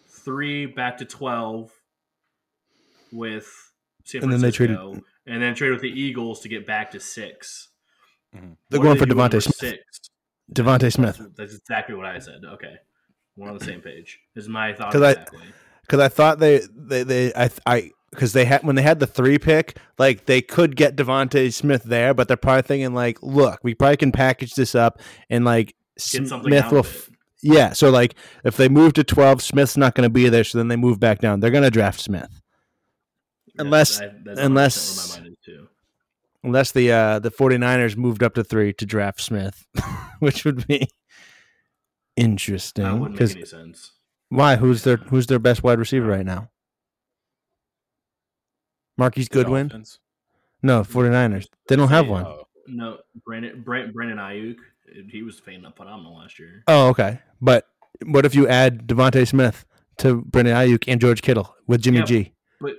[0.08, 1.72] three back to twelve
[3.12, 3.72] with
[4.06, 4.78] San And then they traded-
[5.26, 7.70] and then traded with the Eagles to get back to six.
[8.36, 8.54] Mm-hmm.
[8.70, 9.56] They're What going are for they doing DeVonta Smith.
[9.56, 10.00] Six.
[10.54, 11.18] DeVonta Smith.
[11.18, 12.42] That's, that's exactly what I said.
[12.46, 12.76] Okay,
[13.36, 14.20] we're on the same page.
[14.36, 15.42] Is my thought 'Cause I- exactly?
[15.82, 19.06] because I thought they they they I I because they had when they had the
[19.08, 23.60] three pick, like they could get DeVonta Smith there, but they're probably thinking like, look,
[23.64, 27.14] we probably can package this up and like Get something Smith will, of f- it.
[27.42, 27.74] yeah.
[27.74, 30.68] So like if they move to twelve, Smith's not going to be there, so then
[30.68, 31.40] they move back down.
[31.40, 32.42] They're going to draft Smith
[33.58, 35.68] unless- I- unless- where my mind is too.
[36.44, 39.66] unless the uh the 49ers moved up to three to draft Smith,
[40.20, 40.88] which would be That
[42.16, 43.00] interesting.
[43.00, 43.92] wouldn't make any sense.
[44.30, 44.56] why?
[44.58, 46.50] Who's their who's their best wide receiver right now?
[48.98, 49.86] Marquise Goodwin.
[50.62, 51.48] No, 49ers.
[51.68, 52.26] They don't have one.
[52.26, 54.58] Oh, No, Brandon Brandon Aiyuk,
[55.10, 56.64] he was phenom- phenomenal last year.
[56.68, 57.20] Oh, okay.
[57.42, 57.66] But
[58.06, 59.66] what if you add DeVonta Smith
[60.00, 62.34] to Brandon Aiyuk and George Kittle with Jimmy Yeah, G?
[62.62, 62.76] But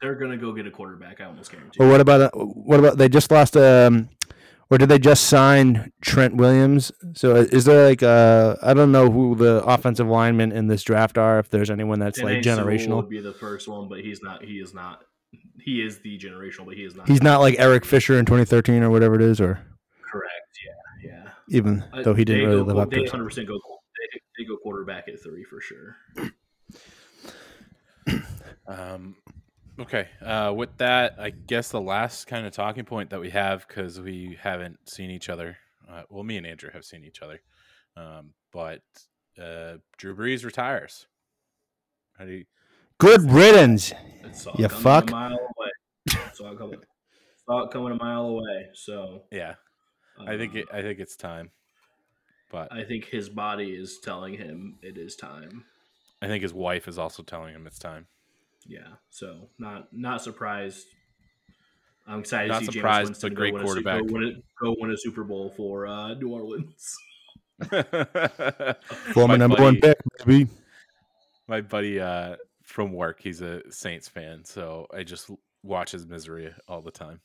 [0.00, 1.20] they're gonna go get a quarterback.
[1.20, 1.82] I almost guarantee.
[1.82, 4.08] Or what about uh, what about they just lost um
[4.68, 6.90] or did they just sign Trent Williams?
[7.14, 10.82] So uh, is there like uh I don't know who the offensive linemen in this
[10.82, 12.96] draft are if there's anyone that's like Penei generational.
[12.96, 14.44] would be the first one, but he's not.
[14.44, 15.02] He is not.
[15.60, 17.08] He is the generational, but he is not.
[17.08, 19.60] He's not like Eric Fisher in 2013 or whatever it is or
[20.10, 20.32] correct.
[20.64, 20.72] Yeah.
[21.50, 23.08] Even Uh, though he didn't really go, live up to They it.
[23.12, 23.54] 100 percent go.
[23.58, 25.96] They, they go quarterback at three for sure.
[28.68, 29.14] Um,
[29.78, 30.08] okay.
[30.20, 34.00] Uh, with that, I guess the last kind of talking point that we have because
[34.00, 35.56] we haven't seen each other.
[35.88, 37.40] Uh, well, me and Andrew have seen each other,
[37.96, 38.82] um, but
[39.40, 41.06] uh, Drew Brees retires.
[42.18, 42.44] How do you?
[42.98, 43.92] Good riddance.
[44.24, 45.08] It's saw You coming fuck.
[45.10, 45.70] a mile away.
[46.34, 46.80] Saw it.
[47.46, 48.66] Saw it coming a mile away.
[48.74, 49.54] So Yeah,
[50.24, 51.50] I think uh, it, I think it's time,
[52.50, 55.64] but I think his body is telling him it is time.
[56.22, 58.06] I think his wife is also telling him it's time.
[58.66, 60.86] Yeah, so not not surprised.
[62.08, 64.06] I'm excited Not to see surprised, Jameis Winston but great go win, a, quarterback.
[64.06, 66.96] go, win a, go win a Super Bowl for uh, New Orleans.
[69.12, 70.48] Former My number one pick, baby.
[71.48, 75.30] My buddy uh, from work, he's a Saints fan, so I just
[75.62, 77.20] watch his misery all the time.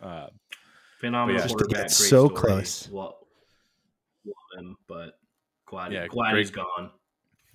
[0.00, 0.28] Uh,
[1.00, 1.46] Phenomenal Yeah.
[1.46, 1.76] Just to quarterback.
[1.76, 2.40] get great so story.
[2.40, 2.88] close.
[2.90, 3.26] Well,
[4.24, 5.18] love him, but
[5.66, 6.90] glad, Yeah, glad great- he's gone.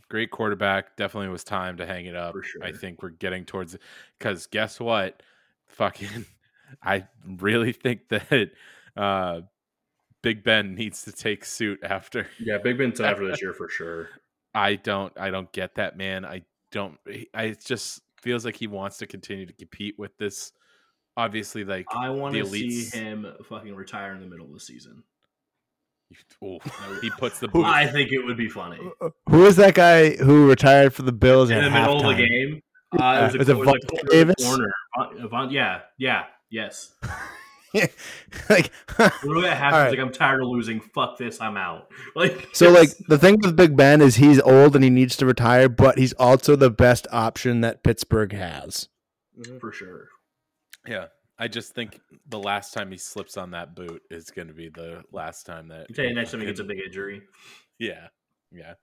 [0.09, 0.95] great quarterback.
[0.97, 2.33] Definitely was time to hang it up.
[2.33, 2.63] For sure.
[2.63, 3.77] I think we're getting towards
[4.17, 5.23] because guess what?
[5.67, 6.25] Fucking,
[6.83, 8.51] I really think that
[8.95, 9.41] uh,
[10.21, 12.27] Big Ben needs to take suit after.
[12.39, 14.09] Yeah, Big Ben's out for this year for sure.
[14.53, 16.25] I don't, I don't get that man.
[16.25, 16.97] I don't.
[17.33, 20.51] I it just feels like he wants to continue to compete with this.
[21.21, 25.03] Obviously, like I want to see him fucking retire in the middle of the season.
[26.43, 26.57] oh,
[27.01, 27.65] he puts the Who- boot.
[27.65, 28.79] I think it would be funny.
[29.29, 32.61] Who is that guy who retired for the Bills in the middle of the game.
[32.99, 34.35] Uh, it was a, Was it it was a corner- Davis?
[34.45, 34.71] corner.
[34.97, 36.91] Von- Von- yeah, yeah, yes.
[37.73, 38.69] like
[39.23, 39.89] Literally at half, All he's right.
[39.91, 40.81] like, I'm tired of losing.
[40.81, 41.87] Fuck this, I'm out.
[42.17, 45.25] Like so like the thing with Big Ben is he's old and he needs to
[45.25, 48.89] retire, but he's also the best option that Pittsburgh has.
[49.61, 50.09] for sure.
[50.87, 51.07] Yeah.
[51.39, 54.69] I just think the last time he slips on that boot is going to be
[54.69, 55.87] the last time that.
[55.97, 57.23] You, next time he gets a big injury.
[57.79, 58.09] Yeah,
[58.51, 58.73] yeah.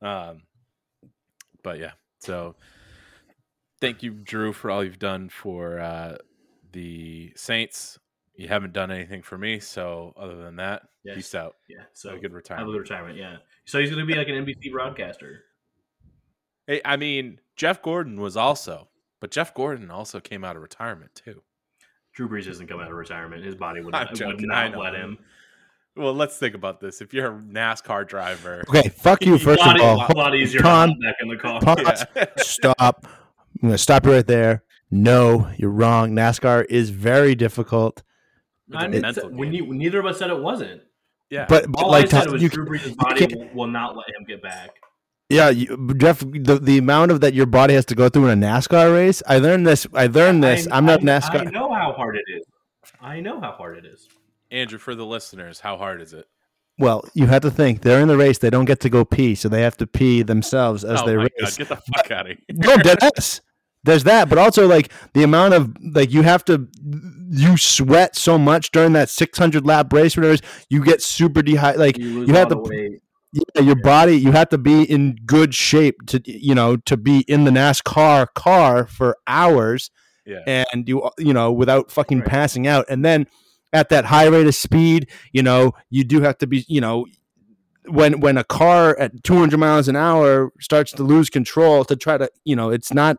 [0.00, 0.44] Um,
[1.62, 2.56] but yeah, so
[3.82, 6.16] thank you, Drew, for all you've done for uh,
[6.72, 7.98] the Saints.
[8.34, 11.16] You haven't done anything for me, so other than that, Yes.
[11.16, 11.56] peace out.
[11.68, 13.18] Yeah, So so a good have a good retirement.
[13.18, 15.44] Yeah, so he's going to be like an NBC broadcaster.
[16.66, 18.88] Hey, I mean, Jeff Gordon was also,
[19.20, 21.42] but Jeff Gordon also came out of retirement too.
[22.12, 23.44] Drew Brees isn't coming out of retirement.
[23.44, 25.18] His body would not, would not let him.
[25.96, 27.00] Well, let's think about this.
[27.00, 29.38] If you're a NASCAR driver, Okay, fuck you.
[29.38, 31.60] First lot, of all, lot, lot easier Tom, back in the car.
[31.60, 32.06] Pause.
[32.16, 32.24] Yeah.
[32.38, 33.06] stop.
[33.06, 34.62] I'm going to stop you right there.
[34.90, 36.12] No, you're wrong.
[36.12, 38.02] NASCAR is very difficult.
[38.72, 40.82] I It's mental when you, neither of us said it wasn't.
[41.28, 43.66] yeah, But, but All like I said Tom- was you, Drew Brees' body will, will
[43.66, 44.70] not let him get back.
[45.30, 46.18] Yeah, you, Jeff.
[46.20, 49.22] The, the amount of that your body has to go through in a NASCAR race.
[49.26, 49.86] I learned this.
[49.94, 50.66] I learned this.
[50.66, 51.46] I, I'm not I, NASCAR.
[51.46, 52.44] I know how hard it is.
[53.00, 54.08] I know how hard it is.
[54.50, 56.26] Andrew, for the listeners, how hard is it?
[56.78, 58.38] Well, you have to think they're in the race.
[58.38, 61.16] They don't get to go pee, so they have to pee themselves as oh they
[61.16, 61.30] my race.
[61.38, 62.56] god, get the fuck out of here!
[62.56, 63.40] no, dead ass.
[63.84, 66.68] There's that, but also like the amount of like you have to
[67.30, 70.16] you sweat so much during that 600 lap race.
[70.16, 71.80] Whatever, it is, you get super dehydrated.
[71.80, 73.00] Like You, lose you have to weight.
[73.32, 77.20] Yeah, your body you have to be in good shape to you know to be
[77.28, 79.90] in the NASCAR car for hours
[80.26, 82.28] Yeah, and you you know without fucking Right.
[82.28, 82.86] passing out.
[82.88, 83.26] And then
[83.72, 87.06] at that high rate of speed you know you do have to be you know
[87.86, 92.18] when when a car at 200 miles an hour starts to lose control to try
[92.18, 93.16] to you know it's not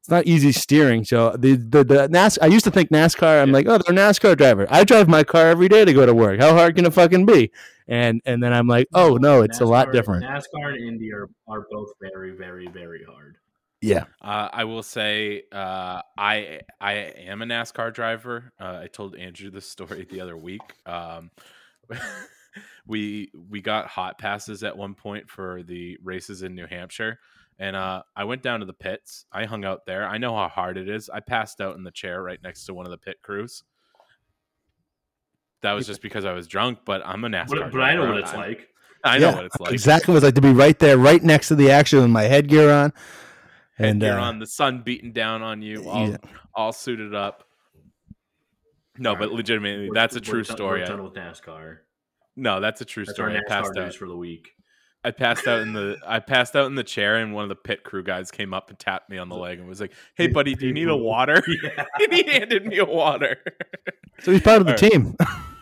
[0.00, 1.02] it's not easy steering.
[1.04, 3.52] So the the, the NAS, I used to think NASCAR I'm Yeah.
[3.54, 4.66] like oh they're a NASCAR driver.
[4.70, 6.38] I drive my car every day to go to work.
[6.40, 7.50] How hard can it fucking be
[7.88, 11.28] and and then I'm like oh no it's a lot different NASCAR and Indy are,
[11.48, 13.38] are both very, very, very hard.
[13.80, 18.52] yeah uh, I will say uh, I I am a NASCAR driver.
[18.60, 20.62] Uh, I told Andrew this story the other week.
[20.84, 21.30] Um,
[22.86, 27.18] we we got hot passes at one point for the races in New Hampshire,
[27.58, 29.26] and uh, I went down to the pits.
[29.32, 30.06] I hung out there.
[30.06, 31.08] I know how hard it is.
[31.10, 33.62] I passed out in the chair right next to one of the pit crews.
[35.62, 37.48] That was just because I was drunk, but I'm a NASCAR.
[37.48, 38.68] But, but I know what it's I- like.
[39.04, 39.72] I know Yeah, what it's like.
[39.72, 42.24] exactly what it's like to be right there right next to the action with my
[42.24, 42.92] headgear on
[43.78, 46.16] and Headgear uh, on, the sun beating down on you, all, yeah.
[46.54, 47.44] all suited up.
[48.98, 49.36] No, All but right.
[49.36, 50.80] legitimately, We're- that's a we're true done- story.
[50.80, 51.76] We're done with NASCAR.
[52.36, 53.36] no, that's a true That's story.
[53.36, 53.94] I NASCAR news out.
[53.94, 54.48] for the week.
[55.06, 57.56] I passed out in the I passed out in the chair, and one of the
[57.56, 60.26] pit crew guys came up and tapped me on the leg and was like, "Hey,
[60.26, 61.84] buddy, do you need a water?" Yeah.
[62.00, 63.36] and he handed me a water.
[64.20, 64.90] so he's part of the All right.
[64.90, 65.16] team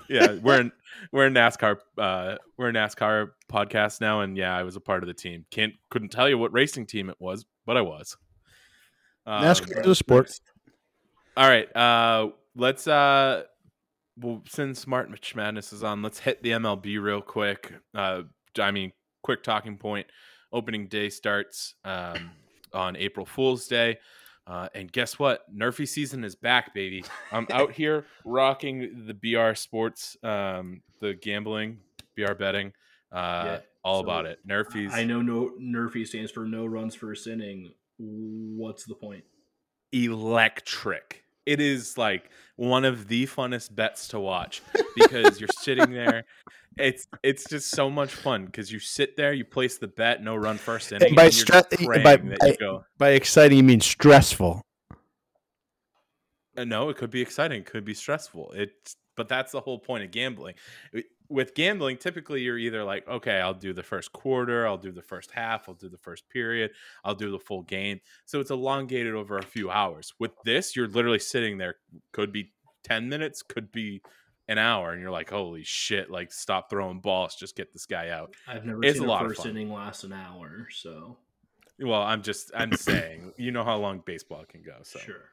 [0.09, 0.73] yeah, we're in
[1.13, 1.79] we're in NASCAR.
[1.99, 5.45] Uh, we're a NASCAR podcast now, and yeah, I was a part of the team.
[5.51, 8.17] Can't couldn't tell you what racing team it was, but I was.
[9.27, 10.33] Um, NASCAR is a sport
[11.37, 11.75] All right.
[11.75, 13.43] Uh let's uh
[14.17, 17.73] well since March Madness is on, let's hit the MLB real quick.
[17.95, 18.23] Uh
[18.59, 18.93] I mean,
[19.25, 20.07] quick talking point.
[20.53, 22.31] Opening day starts um
[22.73, 23.99] on April Fool's Day.
[24.47, 25.43] Uh, and guess what?
[25.53, 27.03] Nerfy season is back, baby.
[27.33, 31.79] I'm out here rocking the BR sports, um, the gambling,
[32.15, 32.75] BR betting,
[33.11, 34.47] uh, Yeah, all so about it.
[34.47, 34.93] Nerfies.
[34.93, 37.73] I know no Nerfy stands for no runs first inning.
[37.99, 39.25] What's the point?
[39.95, 41.23] electric.
[41.47, 44.63] It is like one of the funnest bets to watch
[44.97, 46.25] because you're sitting there.
[46.79, 50.35] It's it's just so much fun because you sit there, you place the bet, no
[50.37, 54.61] run first inning, by and stre- by- by- by exciting you mean stressful
[56.57, 58.53] Uh, No, it could be exciting, it could be stressful.
[58.57, 60.55] It's but that's the whole point of gambling.
[61.29, 65.03] With gambling, typically you're either like, okay, I'll do the first quarter, I'll do the
[65.03, 66.73] first half, I'll do the first period,
[67.05, 68.01] I'll do the full game.
[68.25, 70.13] So it's elongated over a few hours.
[70.19, 71.77] With this, you're literally sitting there,
[72.13, 74.03] could be 10 minutes, could be
[74.49, 78.11] an hour, and you're like, holy shit, like stop throwing balls, just get this guy
[78.11, 78.35] out.
[78.47, 81.17] I've never It's seen a lot a of first inning last an hour, so
[81.81, 84.79] Well, I'm just I'm saying, you know how long baseball can go.
[84.83, 85.25] So sure.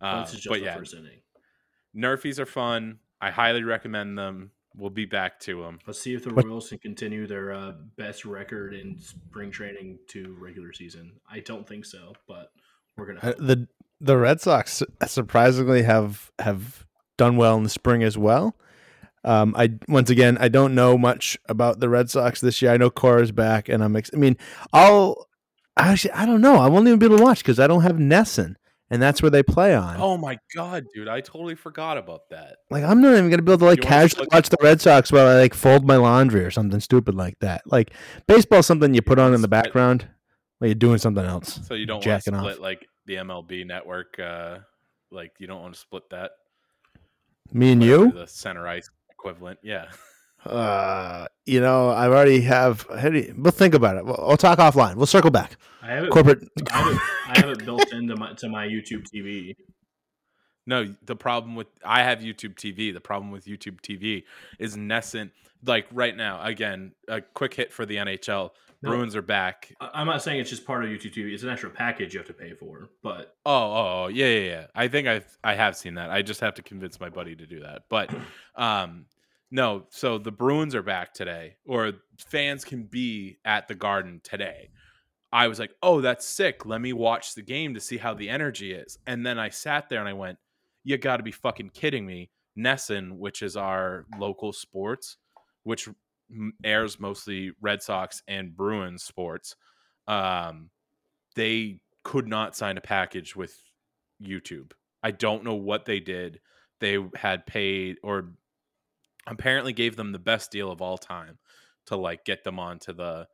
[0.00, 1.20] uh, just but the yeah, first inning.
[1.96, 2.98] Nerfies are fun.
[3.20, 4.52] I highly recommend them.
[4.74, 5.78] We'll be back to them.
[5.86, 10.34] Let's see if the Royals can continue their uh, best record in spring training to
[10.40, 11.12] regular season.
[11.30, 12.50] I don't think so, but
[12.96, 13.20] we're gonna.
[13.20, 13.68] Uh, the
[14.00, 16.86] the Red Sox surprisingly have have
[17.22, 18.56] done well in the spring as well.
[19.24, 22.72] Um, I once again I don't know much about the Red Sox this year.
[22.72, 23.94] I know Cora's back, and I'm.
[23.94, 24.36] Ex- I mean,
[24.72, 25.28] I'll
[25.76, 26.56] actually I don't know.
[26.56, 28.56] I won't even be able to watch because I don't have NESN,
[28.90, 29.96] and that's where they play on.
[30.00, 31.06] Oh my god, dude!
[31.06, 32.56] I totally forgot about that.
[32.68, 35.28] Like I'm not even gonna be able to like casually watch the Red Sox while
[35.28, 37.62] I like fold my laundry or something stupid like that.
[37.64, 37.92] Like
[38.26, 40.08] baseball's something you put on in the background
[40.58, 41.60] while you're doing something else.
[41.68, 42.58] So you don't want to split off.
[42.58, 44.18] like the MLB network.
[44.18, 44.58] Uh,
[45.12, 46.32] like you don't want to split that.
[47.52, 49.58] Me and you, the center ice equivalent.
[49.62, 49.86] Yeah.
[50.44, 52.86] uh, you know, I've already have.
[52.98, 54.04] how do you- We'll think about it.
[54.04, 54.96] We'll, we'll talk offline.
[54.96, 55.56] We'll circle back.
[55.82, 56.10] I have it.
[56.10, 56.48] Corporate.
[56.70, 56.98] I have it,
[57.28, 59.54] I have it built into my to my YouTube TV.
[60.66, 62.92] No, the problem with I have YouTube TV.
[62.92, 64.24] The problem with YouTube TV
[64.58, 65.30] is NESN.
[65.64, 68.50] Like right now, again, a quick hit for the NHL.
[68.82, 68.90] No.
[68.90, 69.72] Bruins are back.
[69.80, 71.32] I- I'm not saying it's just part of YouTube TV.
[71.32, 72.88] It's an extra package you have to pay for.
[73.02, 74.66] But Oh, oh, oh, yeah, yeah, yeah.
[74.74, 76.10] I think I've I have seen that.
[76.10, 77.82] I just have to convince my buddy to do that.
[77.88, 78.12] But
[78.56, 79.06] um
[79.50, 81.92] no, so the Bruins are back today, or
[82.28, 84.70] fans can be at the Garden today.
[85.30, 86.64] I was like, oh, that's sick.
[86.64, 88.98] Let me watch the game to see how the energy is.
[89.06, 90.38] And then I sat there and I went,
[90.84, 92.30] you got to be fucking kidding me.
[92.58, 95.16] NESN, which is our local sports,
[95.64, 95.86] which
[96.64, 99.56] airs mostly Red Sox and Bruins sports,
[100.08, 100.70] um,
[101.34, 103.56] they could not sign a package with
[104.22, 104.72] YouTube.
[105.02, 106.40] I don't know what they did.
[106.80, 108.32] They had paid or
[109.26, 111.38] apparently gave them the best deal of all time
[111.86, 113.28] to like get them onto the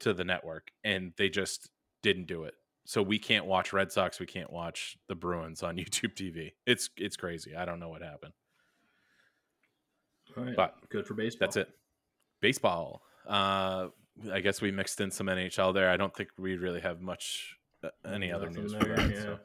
[0.00, 1.70] to the network and they just
[2.02, 2.54] didn't do it.
[2.86, 6.52] So we can't watch Red Sox, we can't watch the Bruins on YouTube TV.
[6.66, 7.54] It's it's crazy.
[7.54, 8.32] I don't know what happened.
[10.36, 11.46] all right, But good for baseball.
[11.46, 11.68] That's it.
[12.40, 13.02] Baseball.
[13.26, 13.88] Uh
[14.32, 15.88] I guess we mixed in some NHL there.
[15.90, 19.10] I don't think we really have much uh, any other Nothing news there, for that.
[19.10, 19.22] yeah.
[19.22, 19.38] So.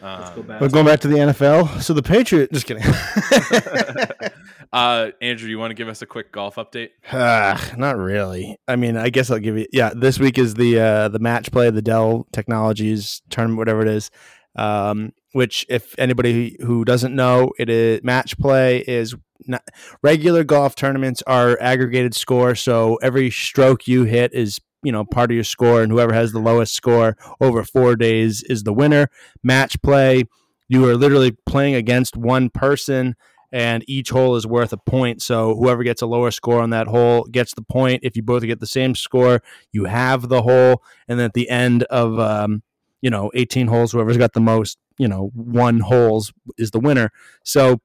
[0.00, 0.60] Let's go Um, back.
[0.60, 1.80] We're going back to the NFL.
[1.82, 2.52] So the Patriot.
[2.52, 2.84] Just kidding.
[4.72, 6.90] uh, Andrew, you want to give us a quick golf update?
[7.12, 8.58] Ah, not really.
[8.68, 9.66] I mean, I guess I'll give you.
[9.72, 13.88] Yeah, this week is the uh, the match play, the Dell Technologies tournament, whatever it
[13.88, 14.10] is.
[14.56, 19.14] Um, which, if anybody who doesn't know, it is match play is
[19.46, 19.62] not,
[20.02, 22.54] regular golf tournaments are aggregated score.
[22.54, 26.32] So every stroke you hit is you know part of your score, and whoever has
[26.32, 29.08] the lowest score over four days is the winner.
[29.42, 30.24] Match play,
[30.68, 33.16] you are literally playing against one person
[33.52, 35.22] and each hole is worth a point.
[35.22, 38.00] So whoever gets a lower score on that hole gets the point.
[38.02, 41.48] If you both get the same score, you have the hole, and then at the
[41.48, 42.62] end of um,
[43.00, 47.10] you know 18 holes, whoever's got the most you know one holes is the winner.
[47.44, 47.80] So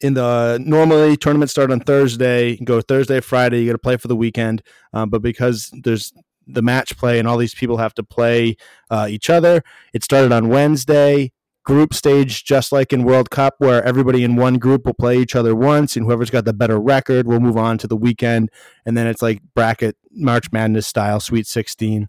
[0.00, 3.60] in the normally tournaments start on Thursday, go Thursday, Friday.
[3.60, 6.12] You got to play for the weekend, um, but because there's
[6.46, 8.56] the match play and all these people have to play
[8.90, 11.32] uh, each other, it started on Wednesday
[11.64, 15.36] group stage, just like in World Cup, where everybody in one group will play each
[15.36, 18.50] other once, and whoever's got the better record will move on to the weekend.
[18.86, 22.08] And then it's like bracket March Madness style, Sweet 16.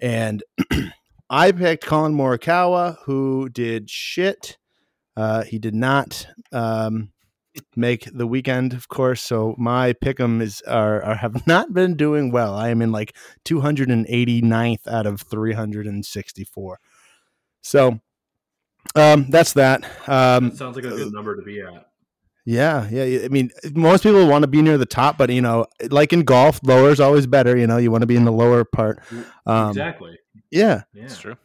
[0.00, 0.42] And
[1.30, 4.58] I picked Collin Morikawa, who did shit.
[5.16, 7.12] Uh, he did not um,
[7.76, 9.22] make the weekend, of course.
[9.22, 12.54] So my pick'em is are, are have not been doing well.
[12.54, 13.14] I am in like
[13.44, 16.80] 289th out of 364.
[17.62, 18.00] So
[18.96, 19.84] um, that's that.
[20.08, 21.86] Um, That sounds like a good number to be at.
[22.44, 23.04] yeah, yeah.
[23.04, 23.24] yeah.
[23.24, 26.22] I mean, most people want to be near the top, but you know, like in
[26.22, 27.56] golf, lower is always better.
[27.56, 28.98] You know, you want to be in the lower part.
[29.46, 30.18] Um, exactly.
[30.50, 30.82] Yeah.
[30.92, 31.02] Yeah.
[31.02, 31.36] That's true.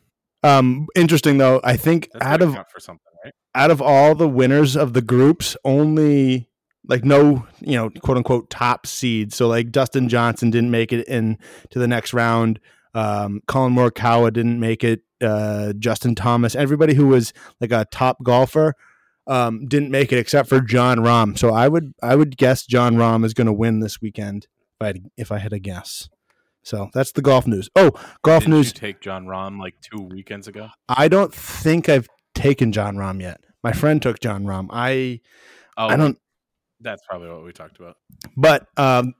[0.43, 1.59] Um, interesting though.
[1.63, 3.33] I think That's out of for something, right?
[3.55, 6.49] out of all the winners of the groups, only
[6.87, 9.33] like no, you know, quote unquote top seed.
[9.33, 11.39] So like Dustin Johnson didn't make it in
[11.71, 12.59] to the next round.
[12.93, 15.01] Um, Collin Morikawa didn't make it.
[15.21, 18.73] Uh, Justin Thomas, everybody who was like a top golfer,
[19.27, 21.37] um, didn't make it except for Jon Rahm.
[21.37, 24.47] So I would I would guess Jon Rahm is going to win this weekend
[24.79, 26.09] if I had, if I had a guess.
[26.65, 27.69] So that's the golf news.
[27.75, 27.91] Oh,
[28.23, 28.67] golf Did news.
[28.67, 30.69] you take Jon Rahm like two weekends ago?
[30.89, 33.39] I don't think I've taken Jon Rahm yet.
[33.63, 34.67] My friend took Jon Rahm.
[34.71, 35.21] I
[35.77, 36.17] Oh, I don't.
[36.79, 37.97] That's probably what we talked about.
[38.35, 39.13] But um,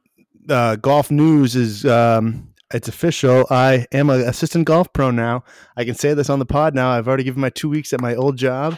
[0.49, 3.45] uh, golf news is um, it's official.
[3.49, 5.43] I am an assistant golf pro now.
[5.77, 6.89] I can say this on the pod now.
[6.89, 8.77] I've already given my two weeks at my old job.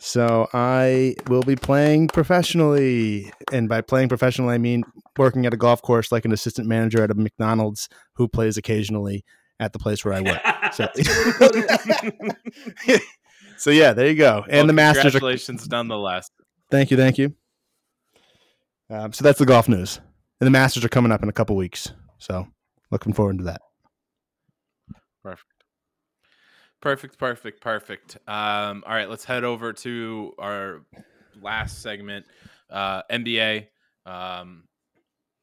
[0.00, 4.84] So I will be playing professionally, and by playing professionally, I mean
[5.18, 9.24] working at a golf course like an assistant manager at a McDonald's who plays occasionally
[9.60, 10.40] at the place where I work.
[10.70, 10.86] So,
[13.56, 14.44] so yeah, there you go.
[14.48, 16.30] And Well, the Masters Congratulations, are Congratulations, nonetheless.
[16.70, 17.34] Thank you, thank you.
[18.90, 19.98] Um, so that's the golf news,
[20.40, 21.92] and the Masters are coming up in a couple weeks.
[22.18, 22.48] So
[22.90, 23.62] looking forward to that.
[25.22, 25.64] Perfect.
[26.82, 28.18] Perfect, perfect, perfect.
[28.28, 30.82] Um, all right, let's head over to our
[31.40, 32.26] last segment,
[32.70, 33.68] uh, NBA.
[34.06, 34.67] Um,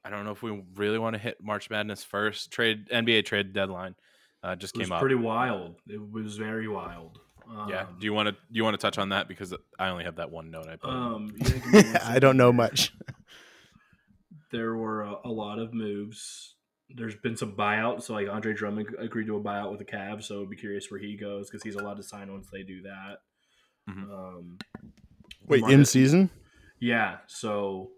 [0.05, 2.51] I don't know if we really want to hit March Madness first.
[2.51, 3.95] Trade NBA trade deadline.
[4.43, 4.99] uh, just It was came up.
[5.01, 5.75] pretty wild.
[5.87, 7.17] It was very wild.
[7.49, 7.85] Um, yeah.
[7.99, 10.15] Do you want to do you want to touch on that because I only have
[10.17, 10.89] that one note I put.
[10.91, 12.93] Um, yeah, give me one I don't know much.
[14.51, 16.55] There were a, a lot of moves.
[16.89, 18.03] There's been some buyouts.
[18.03, 20.23] So like Andre Drummond agreed to a buyout with the Cavs.
[20.25, 22.81] So I'd be curious where he goes because he's allowed to sign once they do
[22.83, 23.17] that.
[23.89, 24.03] Mhm.
[24.11, 24.57] Um,
[25.47, 26.29] Wait, Marcus- in season?
[26.79, 27.17] Yeah.
[27.27, 27.91] So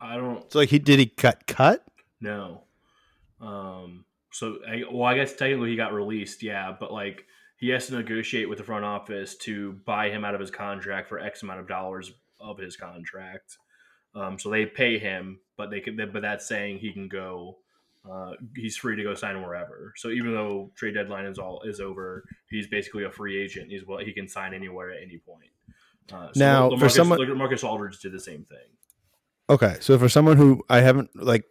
[0.00, 1.84] I don't So like he did he cut cut?
[2.20, 2.62] No.
[3.40, 6.42] Um, so I, well, I guess technically he got released.
[6.42, 7.24] Yeah, but like
[7.56, 11.08] he has to negotiate with the front office to buy him out of his contract
[11.08, 13.56] for X amount of dollars of his contract.
[14.14, 15.96] Um, so they pay him, but they can.
[15.96, 17.58] But that's saying he can go.
[18.08, 19.92] Uh, he's free to go sign wherever.
[19.96, 23.70] So even though trade deadline is all is over, he's basically a free agent.
[23.70, 25.50] He's well, he can sign anywhere at any point.
[26.12, 28.58] Uh, so Now, for LaMarcus, someone- Marcus Aldridge did the same thing.
[29.48, 31.44] Okay, so for someone who I haven't like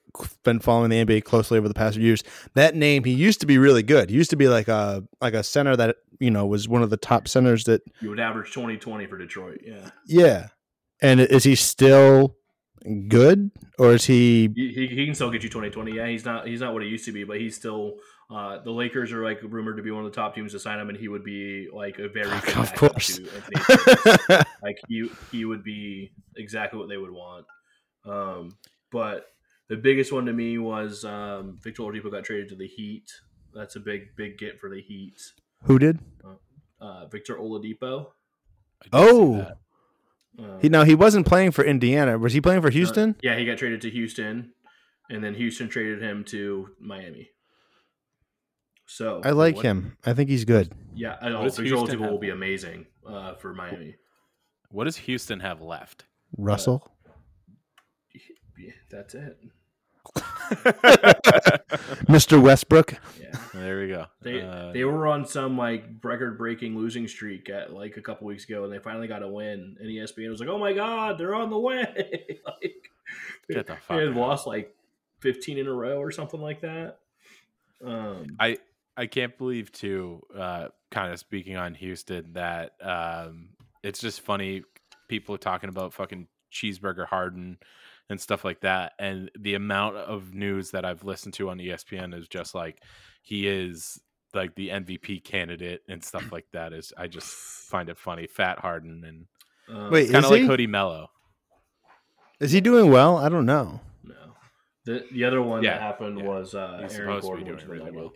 [0.43, 2.23] been following the NBA closely over the past years,
[2.53, 4.09] that name he used to be really good.
[4.09, 6.89] He used to be like a like a center that you know was one of
[6.89, 9.61] the top centers that you would average 20-20 for Detroit.
[9.65, 9.89] Yeah.
[10.05, 10.47] yeah.
[11.01, 12.35] And is he still
[13.07, 15.93] good or is he He, he, can still get you 2020.
[15.93, 17.95] Yeah, he's not he's not what he used to be, but he's still
[18.29, 20.79] uh, the Lakers are like rumored to be one of the top teams to sign
[20.79, 23.19] him, and he would be like a very good Of course.
[24.63, 27.45] like he he would be exactly what they would want.
[28.05, 28.57] Um,
[28.91, 29.27] but
[29.67, 33.09] the biggest one to me was um, Victor Oladipo got traded to the Heat.
[33.53, 35.19] That's a big big get for the Heat.
[35.63, 35.99] who did?
[36.79, 38.07] Uh, Victor Oladipo.
[38.81, 39.37] I did see Oh.
[39.37, 39.57] that.
[40.37, 42.17] Um, He now he wasn't playing for Indiana.
[42.17, 43.15] Was he playing for uh, Houston?
[43.23, 44.51] yeah, he got traded to Houston,
[45.09, 47.29] and then Houston traded him to Miami.
[48.87, 49.97] So I like what- him.
[50.05, 50.73] I think he's good.
[50.93, 51.37] Yeah, I know.
[51.39, 53.95] What does Victor Houston Oladipo will be amazing uh, for Miami.
[54.69, 56.05] What does Houston have left?
[56.37, 56.91] Russell.
[58.57, 59.37] Yeah, that's it.
[62.07, 62.41] Mr.
[62.41, 62.93] Westbrook.
[63.19, 64.05] Yeah, there we go.
[64.21, 68.45] they Uh, they were on some like record-breaking losing streak at like a couple weeks
[68.45, 69.77] ago, and they finally got a win.
[69.79, 72.91] And ESPN was like, "Oh my god, they're on the way!" like,
[73.49, 74.15] Get the fuck they fuck had out.
[74.15, 74.75] lost like
[75.19, 76.99] fifteen in a row or something like that.
[77.83, 78.57] Um, I
[78.95, 80.21] I can't believe too.
[80.35, 83.49] Uh, kind of speaking on Houston, that um,
[83.83, 84.63] it's just funny.
[85.07, 87.57] People talking about fucking cheeseburger Harden
[88.09, 92.13] and stuff like that, and the amount of news that I've listened to on ESPN
[92.17, 92.81] is just like
[93.23, 93.99] he is
[94.33, 96.73] like the MVP candidate and stuff like that.
[96.73, 98.27] Is I just find it funny.
[98.27, 99.25] Fat Harden and
[99.75, 100.47] um, Wait, kind Is of like he?
[100.47, 101.07] Hoodie Melo.
[102.39, 103.17] Is he doing well?
[103.17, 103.79] I don't know.
[104.03, 104.13] no.
[104.85, 106.25] The the other one Yeah, that happened yeah.
[106.25, 108.13] was uh, He's Aaron supposed Gordon to the doing really well.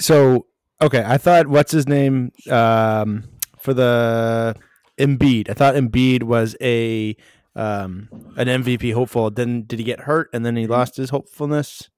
[0.00, 0.46] So
[0.80, 3.24] okay, I thought what's his name um,
[3.58, 4.54] for the
[4.98, 5.48] Embiid.
[5.50, 7.16] I thought Embiid was a
[7.54, 9.30] um, an MVP hopeful.
[9.30, 11.88] Then did he get hurt and then he lost his hopefulness?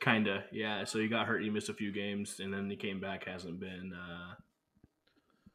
[0.00, 0.84] Kinda, yeah.
[0.84, 1.42] So he got hurt.
[1.42, 3.24] He missed a few games, and then he came back.
[3.24, 4.34] Hasn't been uh,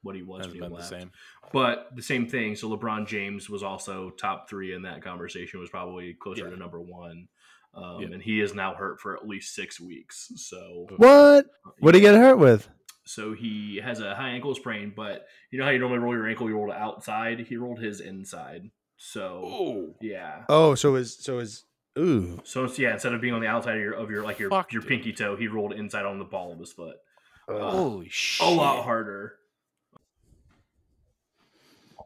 [0.01, 1.11] what he was Hasn't when he been the same.
[1.53, 2.55] But the same thing.
[2.57, 5.61] So LeBron James was also top three in that conversation.
[5.61, 6.49] Was probably closer Yeah.
[6.49, 7.29] to number one,
[7.73, 8.07] um, Yeah.
[8.07, 10.29] and he is now hurt for at least six weeks.
[10.35, 11.45] So What?
[11.79, 12.67] What did he get hurt with?
[13.05, 16.27] So he has a high ankle sprain, but you know how you normally roll your
[16.27, 17.41] ankle, you roll it outside.
[17.41, 18.69] He rolled his inside.
[18.97, 20.43] So Oh, yeah.
[20.47, 21.65] Oh, so his so his
[21.99, 22.39] ooh.
[22.45, 24.71] So yeah, instead of being on the outside of your of your like your Fuck,
[24.71, 24.89] your dude.
[24.89, 26.95] pinky toe, he rolled inside on the ball of his foot.
[27.49, 28.47] holy shit!
[28.47, 29.35] a lot harder.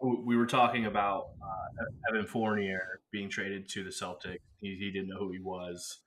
[0.01, 4.37] We were talking about uh, Evan Fournier being traded to the Celtics.
[4.59, 5.99] He, he didn't know who he was.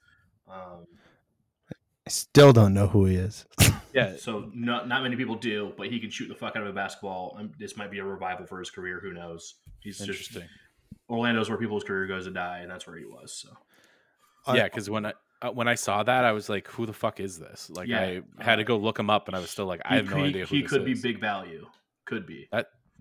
[0.49, 0.86] Um,
[2.11, 3.47] I still don't know who he is.
[3.93, 6.69] Yeah, so not not many people do, but he can shoot the fuck out of
[6.69, 7.37] a basketball.
[7.37, 9.01] Um, this might be a revival for his career.
[9.03, 9.57] Who knows?
[9.81, 10.45] He's just interesting.
[11.09, 13.33] Orlando's where people's career goes to die, and that's where he was.
[13.33, 16.93] So yeah, because when I uh, when I saw that, I was like, "Who the
[16.93, 19.51] fuck is this?" Like, Yeah, I had to go look him up, and I was
[19.51, 21.67] still like, "I have no idea who He this could be big value.
[22.05, 22.49] Could be.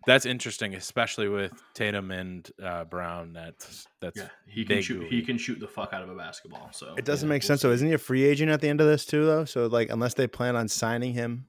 [0.06, 3.34] That's interesting, especially with Tatum and uh, Brown.
[3.34, 5.08] That's that's Yeah, he can big shoot.
[5.10, 6.70] He can shoot the fuck out of a basketball.
[6.72, 7.62] So It doesn't yeah, make we'll sense.
[7.62, 9.46] So isn't he a free agent at the end of this too, though?
[9.46, 11.46] So like, unless they plan on signing him,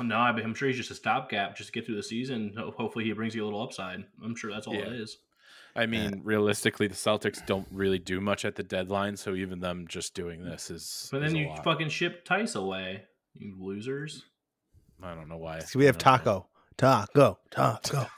[0.00, 2.54] No, I- I'm sure he's just a stopgap just to get through the season.
[2.76, 4.04] Hopefully, he brings you a little upside.
[4.24, 4.86] I'm sure that's all Yeah.
[4.86, 5.18] it is.
[5.76, 9.86] I mean, realistically, the Celtics don't really do much at the deadline, so even them
[9.88, 11.08] just doing this is.
[11.12, 11.62] But is then a you lot.
[11.62, 13.04] fucking ship Theis away,
[13.36, 14.24] you losers.
[15.00, 15.60] I don't know why.
[15.76, 16.18] we have I know.
[16.18, 16.46] Tacko,
[16.80, 18.08] Tacko, Tacko.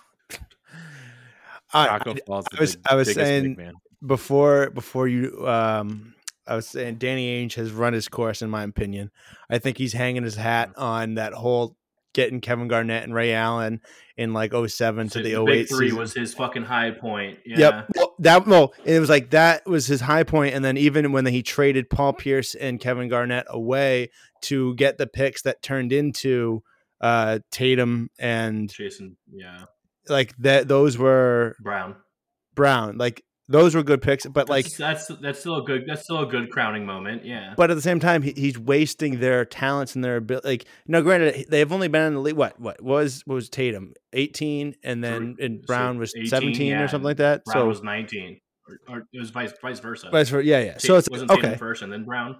[1.73, 2.47] I- Tacko Falls.
[2.57, 3.73] I was- I was biggest big saying- man.
[4.07, 6.15] before before you um
[6.47, 9.11] I was saying Danny Ainge has run his course in my opinion.
[9.49, 11.77] I think he's hanging his hat on that whole
[12.15, 13.81] getting Kevin Garnett and Ray Allen
[14.17, 15.99] in like 07 to the, the 08 big three season.
[15.99, 17.39] was his fucking high point.
[17.47, 17.59] Yeah.
[17.59, 17.87] Yep.
[17.97, 21.25] Well, that no, it was like that was his high point, and then even when
[21.27, 24.11] he traded Paul Pierce and Kevin Garnett away
[24.43, 26.63] to get the picks that turned into
[27.03, 29.65] uh, Tatum and Jason, yeah,
[30.09, 31.97] like that, those were Brown.
[32.55, 32.97] Brown.
[32.99, 36.21] Like those were good picks, but like, that's, that's that's still a good that's still
[36.21, 37.25] a good crowning moment.
[37.25, 40.49] Yeah, but at the same time, he, he's wasting their talents and their ability.
[40.49, 42.37] Like, no, granted, they have only been in the league.
[42.37, 46.83] What what was what was Tatum eighteen, and then and Brown was 18, seventeen yeah,
[46.83, 47.45] or something like that.
[47.45, 48.39] Brown so was nineteen,
[48.69, 50.09] or, or it was vice vice versa.
[50.11, 50.47] vice versa.
[50.47, 50.73] yeah, yeah.
[50.75, 51.59] Ta- So it's wasn't Tatum okay.
[51.59, 52.37] first and then Brown.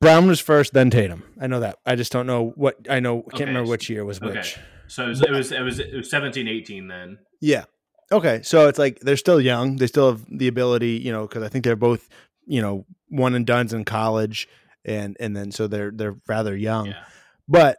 [0.00, 1.24] Brown was first, then Tatum.
[1.40, 1.78] I know that.
[1.84, 3.22] I just don't know what I know.
[3.22, 4.36] Can't Okay, remember which year was okay.
[4.38, 4.58] which.
[4.86, 7.18] So it was, it was it was it was 17, 18 then.
[7.40, 7.64] Yeah.
[8.12, 8.42] Okay.
[8.42, 9.76] So it's like they're still young.
[9.76, 12.08] They still have the ability, you know, because I think they're both,
[12.46, 14.48] you know, one and done's in college,
[14.84, 16.86] and and then so they're they're rather young.
[16.86, 17.04] Yeah.
[17.48, 17.78] But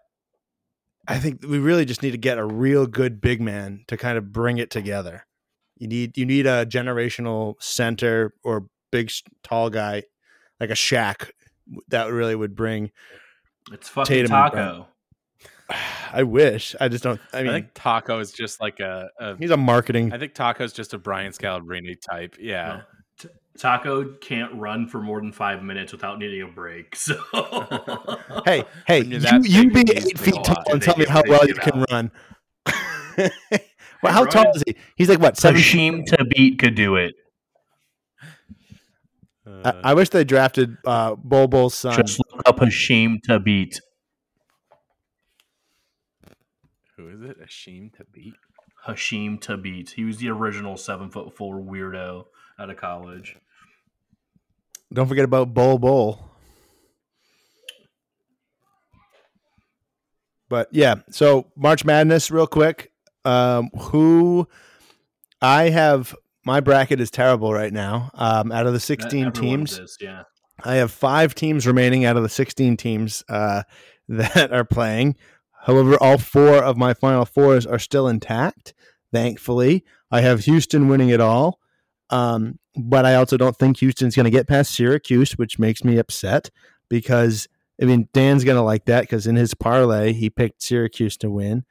[1.07, 4.17] I think we really just need to get a real good big man to kind
[4.17, 5.25] of bring it together.
[5.77, 9.11] You need you need a generational center or big
[9.43, 10.03] tall guy
[10.59, 11.29] like a Shaq
[11.89, 12.91] that really would bring.
[13.71, 14.85] It's fucking Tatum Tacko.
[16.13, 16.75] I wish.
[16.79, 17.19] I just don't.
[17.33, 19.09] I I, mean, think Tacko is just like a.
[19.19, 20.13] a he's a marketing.
[20.13, 22.35] I think Tacko is just a Brian Scalabrine type.
[22.39, 22.81] Yeah.
[23.19, 26.95] T- Tacko can't run for more than five minutes without needing a break.
[27.05, 27.19] So
[28.45, 31.23] hey, hey, you, you're that you big, be eight feet tall and tell me how
[31.27, 31.91] well you can out.
[31.91, 32.11] run.
[34.03, 34.75] well, how tall is he?
[34.95, 35.59] He's like what seven?
[35.59, 37.15] Hasheem Thabeet could do it.
[39.47, 41.95] I, Uh, I wish they drafted uh, Bol Bol's son.
[41.95, 43.79] Just look up Hasheem Thabeet.
[46.97, 47.37] who is it?
[47.41, 48.33] Ashim to beat.
[48.87, 49.91] Hasheem Thabeet.
[49.91, 52.25] He was the original seven foot four weirdo
[52.57, 53.37] out of college.
[54.93, 56.31] Don't forget about Bol Bol.
[60.47, 62.91] But yeah, so March Madness, real quick.
[63.25, 64.47] Um, who
[65.41, 66.15] I have
[66.45, 68.11] my bracket is terrible right now.
[68.13, 70.23] Um, out of the sixteen Everyone teams, is, yeah.
[70.63, 73.63] I have five teams remaining out of the 16 teams uh,
[74.07, 75.15] that are playing.
[75.65, 78.73] However, all four of my final fours are still intact.
[79.11, 81.59] Thankfully, I have Houston winning it all.
[82.11, 85.97] Um, but I also don't think Houston's going to get past Syracuse, which makes me
[85.97, 86.51] upset
[86.87, 87.47] because,
[87.81, 91.31] I mean, Dan's going to like that because in his parlay, he picked Syracuse to
[91.31, 91.65] win.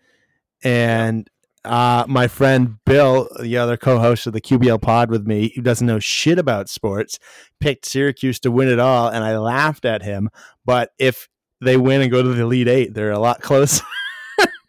[0.64, 1.30] And
[1.64, 5.62] uh, my friend Bill, the other co host of the QBL pod with me, who
[5.62, 7.18] doesn't know shit about sports,
[7.60, 10.30] picked Syracuse to win it all, and I laughed at him.
[10.64, 11.28] But if
[11.60, 13.84] they win and go to the Elite Eight, they're a lot closer.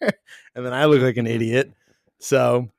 [0.02, 1.72] and then I look like an idiot.
[2.20, 2.70] So,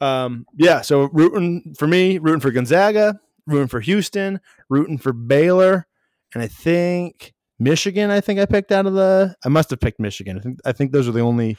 [0.00, 0.80] um, yeah.
[0.80, 5.86] So rooting for me, rooting for Gonzaga, rooting for Houston, rooting for Baylor,
[6.34, 8.10] and I think Michigan.
[8.10, 9.36] I think I picked out of the.
[9.44, 10.38] I must have picked Michigan.
[10.38, 11.56] I think I think those are the only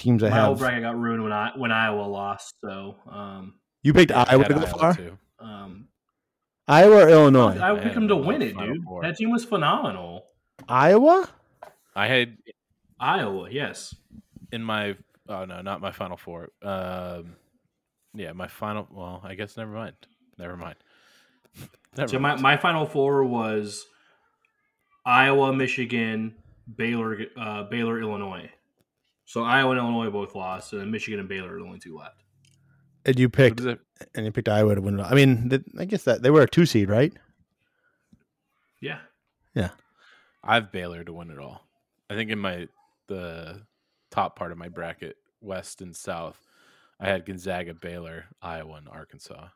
[0.00, 0.58] teams I My old have.
[0.58, 2.54] bracket got ruined when I when Iowa lost.
[2.62, 4.98] So um, You picked I Iowa had to go Iowa, far.
[5.40, 5.88] um,
[6.68, 7.58] Iowa or Illinois?
[7.58, 8.84] I, I picked had them to win it, dude.
[8.84, 9.02] Four.
[9.02, 10.24] That team was phenomenal.
[10.68, 11.28] Iowa.
[11.94, 12.36] I had
[12.98, 13.94] Iowa, yes.
[14.52, 14.96] in my
[15.28, 16.50] oh no, not my final four.
[16.62, 17.36] Um,
[18.14, 18.88] yeah, my final.
[18.90, 19.94] Well, I guess never mind.
[20.38, 20.76] Never mind.
[21.96, 23.84] Never So my, my final four was
[25.04, 26.34] Iowa, Michigan,
[26.76, 28.48] Baylor, uh, Baylor, Illinois.
[29.30, 31.96] So Iowa and Illinois both lost, and then Michigan and Baylor are the only two
[31.96, 32.24] left.
[33.06, 33.80] And you picked does it-
[34.12, 35.02] and you picked Iowa to win it.
[35.04, 35.06] all.
[35.08, 37.12] I mean, th- I guess that they were a two seed, right?
[38.80, 38.98] Yeah,
[39.54, 39.70] yeah.
[40.42, 41.60] I have Baylor to win it all.
[42.10, 42.66] I think in my
[43.06, 43.62] the
[44.10, 46.44] top part of my bracket, West and South,
[46.98, 49.46] I had Gonzaga, Baylor, Iowa, and Arkansas.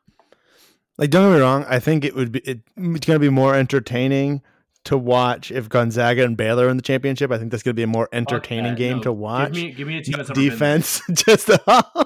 [0.97, 1.65] Like, don't get me wrong.
[1.67, 4.41] I think it would be it, it's going to be more entertaining
[4.85, 7.31] to watch if Gonzaga and Baylor are in the championship.
[7.31, 8.77] I think that's going to be a more entertaining that.
[8.77, 9.53] game No, to watch.
[9.53, 10.51] Give me, give me a team No that's never been there.
[10.57, 12.05] defense, just uh,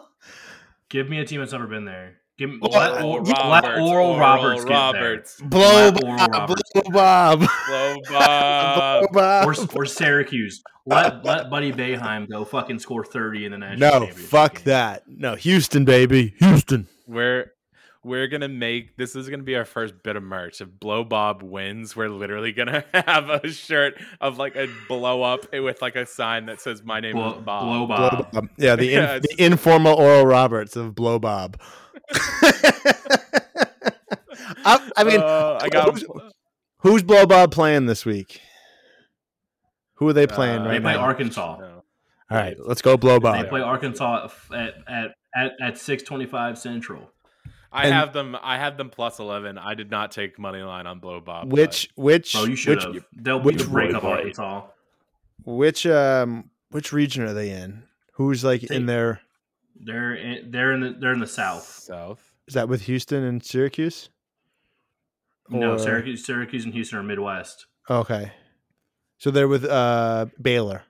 [0.90, 2.16] Give me a team that's never been there.
[2.38, 5.42] Give me Well, let, Oral or, let Oral Roberts, get Roberts.
[5.42, 5.60] blow
[5.90, 6.62] Let Oral Bob, Roberts.
[6.74, 9.00] blow Bob, Blow Bob.
[9.02, 9.48] blow Bob.
[9.48, 10.64] Or, or Syracuse.
[10.86, 14.64] Let let Buddy Boeheim go fucking score thirty in the national no, fuck game.
[14.66, 15.04] that.
[15.08, 16.88] No, Houston, baby, Houston.
[17.06, 17.52] We're
[18.04, 20.62] we're gonna make this is gonna be our first bit of merch.
[20.62, 25.52] If Blow Bob wins, we're literally gonna have a shirt of like a blow up
[25.52, 28.32] with like a sign that says "My name Blow, is Bob." blow Blow Bob.
[28.32, 28.50] Bob.
[28.58, 31.60] Yeah, the, in, Yeah, the informal Oral Roberts of Blow Bob.
[34.66, 36.06] I, I mean, Uh, I got who's,
[36.80, 38.42] who's Blow Bob playing this week?
[39.96, 41.00] Who are they playing Uh, They right play now?
[41.00, 41.58] Arkansas.
[41.60, 41.84] No.
[42.32, 43.42] All right, let's go Blow Bob.
[43.44, 47.12] They play Arkansas at at at, at six twenty five Central.
[47.72, 48.36] I And- have them.
[48.42, 49.58] I have them plus eleven.
[49.58, 51.52] I did not take money line on Blow Bob.
[51.52, 53.06] Which which Oh, you should which have.
[53.16, 54.10] They'll which which break up boy?
[54.18, 54.68] Arkansas.
[55.46, 57.84] which um which region are they in?
[58.14, 59.22] Who's like in They- their
[59.82, 61.64] They're in, they're in the they're in the south.
[61.64, 62.32] South.
[62.48, 64.10] Is that with Houston and Syracuse?
[65.50, 67.66] No, Syracuse, Syracuse and Houston are Midwest.
[67.90, 68.32] Okay.
[69.20, 70.84] So they're with uh Baylor.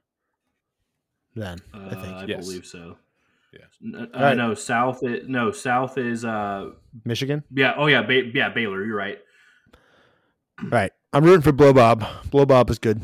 [1.35, 2.45] Then Uh, I think I Yes.
[2.45, 2.97] believe so.
[3.53, 3.59] Yeah.
[3.83, 4.37] N- Uh, All right.
[4.37, 5.03] No, South.
[5.03, 6.23] Is, no, South is.
[6.25, 6.71] Uh,
[7.05, 7.43] Michigan.
[7.53, 7.73] yeah.
[7.77, 8.01] Oh yeah.
[8.03, 8.49] Ba- yeah.
[8.49, 8.83] Baylor.
[8.85, 9.19] You're right.
[10.61, 10.91] All right.
[11.13, 12.05] I'm rooting for Blow Bob.
[12.29, 13.01] Blow Bob is good.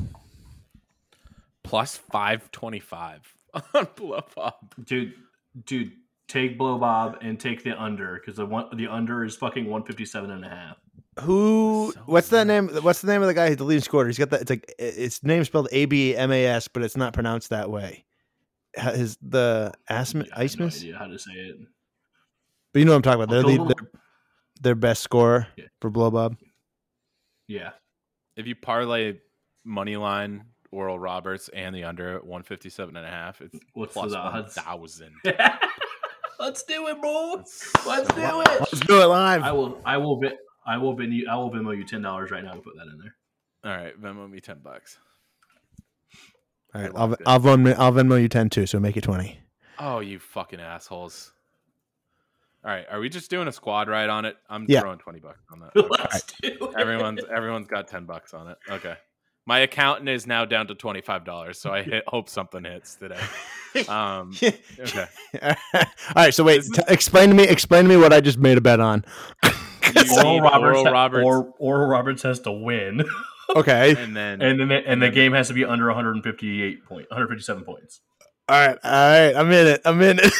[1.63, 3.33] Plus 525
[3.73, 4.53] on Blow Bob.
[4.83, 5.13] Dude.
[5.65, 5.91] Dude.
[6.27, 10.31] Take Blow Bob and take the under because the one the under is fucking 157
[10.31, 10.77] and a half.
[11.21, 11.91] Who?
[11.93, 12.67] So what's that name?
[12.81, 14.07] What's the name of the guy who's the leading scorer?
[14.07, 14.41] He's got that.
[14.41, 17.69] It's like it's name spelled A B M A S, but it's not pronounced that
[17.69, 18.05] way.
[18.77, 21.55] Ha- His the Asmus I have no Ismus, idea how to say it.
[22.73, 23.33] but you know what I'm talking about.
[23.33, 23.89] They're the, their,
[24.61, 25.65] their best scorer Yeah.
[25.81, 26.35] for Blow Bob.
[27.47, 27.71] Yeah.
[28.35, 29.19] If you parlay
[29.63, 34.11] money line Oral Roberts and the under at 157 and a half, it's What's plus
[34.11, 34.55] the odds?
[34.57, 35.11] 1000.
[36.39, 37.37] Let's do it, bro.
[37.37, 38.47] That's Let's do much.
[38.47, 38.59] it.
[38.59, 39.41] Let's do it live.
[39.43, 39.81] I will.
[39.85, 40.19] I will.
[40.19, 40.35] Vi-
[40.67, 40.93] I will.
[40.93, 43.15] Vin you, I will Venmo you ten dollars right now to put that in there.
[43.71, 44.97] All right, Venmo me 10 bucks.
[46.75, 47.15] All right, I I'll.
[47.25, 48.65] I'll, Venmo, I'll Venmo you ten too.
[48.67, 49.39] So make it twenty.
[49.79, 51.31] Oh, you fucking assholes.
[52.63, 54.35] All right, are we just doing a squad ride on it?
[54.49, 54.81] I'm Yeah.
[54.81, 55.71] throwing 20 bucks on that.
[55.77, 55.91] Okay.
[56.11, 56.75] Let's do it.
[56.79, 58.57] everyone's everyone's got 10 bucks on it.
[58.69, 58.95] Okay.
[59.45, 63.19] My accountant is now down to $25, so I hit, hope something hits today.
[63.89, 65.05] Um, okay.
[65.43, 65.53] All
[66.15, 66.33] right.
[66.33, 66.63] So wait.
[66.63, 67.43] T- explain to me.
[67.43, 69.03] Explain to me what I just made a bet on.
[69.43, 69.51] You
[70.15, 73.03] Oral need Roberts, Oral Roberts, Or, Oral Roberts has to win,
[73.55, 73.95] okay.
[73.97, 77.09] and then and then the, and the then- game has to be under 158 point,
[77.09, 78.01] 157 points.
[78.47, 78.77] All right.
[78.83, 79.35] All right.
[79.35, 79.81] I'm in it.
[79.85, 80.33] I'm in it.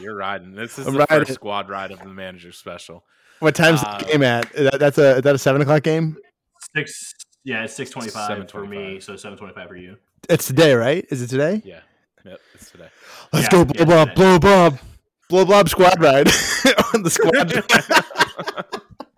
[0.00, 0.54] You're riding.
[0.54, 3.04] This is I'm the riding first squad ride of the manager special.
[3.38, 4.50] what time's Uh, the game at?
[4.54, 6.16] That, that's a is that a seven o'clock game?
[6.74, 7.14] Six,
[7.44, 9.96] yeah, it's 625 for me, so 725 for you.
[10.28, 11.04] It's today, right?
[11.10, 11.62] Is it today?
[11.64, 11.80] Yeah.
[12.24, 12.88] Yep, it's today.
[13.32, 14.14] Let's Yeah, go, blow yeah, Bob, today.
[14.14, 14.78] blow Bob,
[15.28, 16.28] blow Bob squad ride
[16.94, 17.52] on the squad.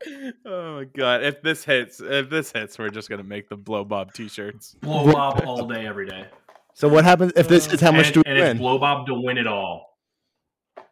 [0.46, 1.22] oh my god!
[1.22, 4.76] If this hits, if this hits, we're just gonna make the blow bob t-shirts.
[4.80, 6.26] Blow Bob all day, every day.
[6.74, 8.59] so what happens if this is how much and, do we and it's win?
[8.59, 9.98] Blow Bob to win it all.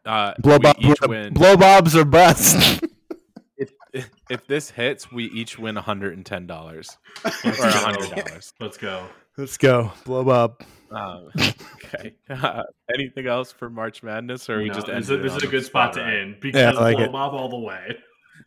[0.05, 1.35] Uh, Blow Bob, each blow, win.
[1.35, 2.83] blow Bobs or bust.
[3.57, 8.53] if, if, if this hits, we each win hundred and ten dollars or hundred dollars.
[8.61, 9.07] Let's go.
[9.37, 10.63] Let's go, blow Bob.
[10.91, 11.31] Um,
[11.77, 12.15] okay.
[12.29, 15.37] Uh, anything else for March Madness, or are we just this, ending is, it this
[15.37, 17.13] is a good spot to end because I like Blow it.
[17.13, 17.97] Bob all the way.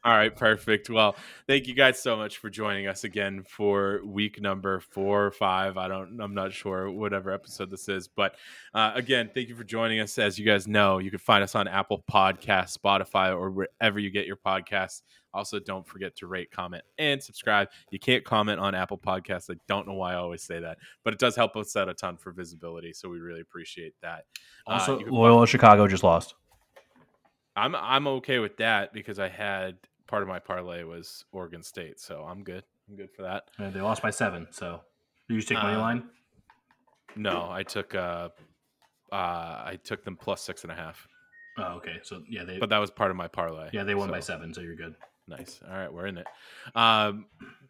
[0.06, 0.90] All right, perfect.
[0.90, 1.16] Well,
[1.48, 5.78] thank you guys so much for joining us again for week number four or five.
[5.78, 8.36] I don't, I'm not sure whatever episode this is, but
[8.74, 10.18] uh, again, thank you for joining us.
[10.18, 14.10] As you guys know, you can find us on Apple Podcasts, Spotify, or wherever you
[14.10, 15.04] get your podcasts.
[15.34, 17.70] Also, don't forget to rate, comment, and subscribe.
[17.90, 19.50] You can't comment on Apple Podcasts.
[19.50, 21.94] I don't know why I always say that, but it does help us out a
[21.94, 22.92] ton for visibility.
[22.92, 24.26] So we really appreciate that.
[24.68, 26.36] Uh, Also, can Loyola Chicago just lost.
[27.56, 29.78] I'm I'm okay with that because I had
[30.08, 32.64] part of my parlay was Oregon State, so I'm good.
[32.90, 33.46] I'm good for that.
[33.58, 34.48] They lost by seven.
[34.52, 34.82] So,
[35.28, 36.04] did you just take money Uh, line?
[37.16, 38.30] No, I took uh,
[39.12, 41.08] uh I took them plus six and a half,
[41.58, 42.00] Oh, okay.
[42.04, 43.70] So yeah, they but that was part of my parlay.
[43.74, 44.54] yeah they won by seven.
[44.54, 44.96] So you're good.
[45.28, 45.62] Nice.
[45.70, 46.28] All right, we're in it.
[46.76, 47.26] Um,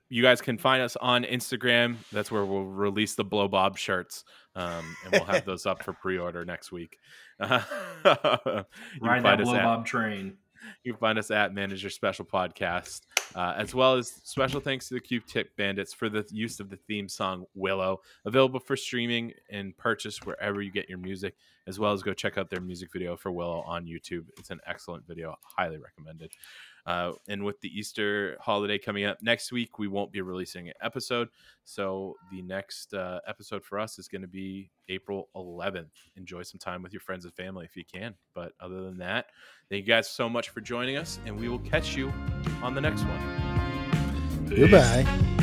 [0.10, 1.98] you guys can find us on Instagram.
[2.12, 4.24] That's where we'll release the Blow Bob shirts,
[4.56, 6.98] um, and we'll have those up for pre-order next week.
[7.42, 7.64] can
[9.02, 10.38] Ride that blow bob train.
[10.84, 13.02] You can find us at Manager Special Podcast,
[13.36, 16.70] uh, as well as special thanks to the Q Tip Bandits for the use of
[16.70, 21.36] the theme song Willow, available for streaming and purchase wherever you get your music,
[21.68, 24.26] as well as go check out their music video for Willow on YouTube.
[24.38, 26.32] It's an excellent video, highly recommended.
[26.86, 30.74] Uh, and with the Easter holiday coming up next week, we won't be releasing an
[30.82, 31.30] episode.
[31.64, 35.92] So the next uh, episode for us is going to be April 11th.
[36.18, 38.16] Enjoy some time with your friends and family if you can.
[38.34, 39.28] But other than that,
[39.70, 42.12] thank you guys so much for joining us, and we will catch you
[42.62, 44.50] on the next one.
[44.50, 44.60] Peace.
[44.60, 45.43] Goodbye.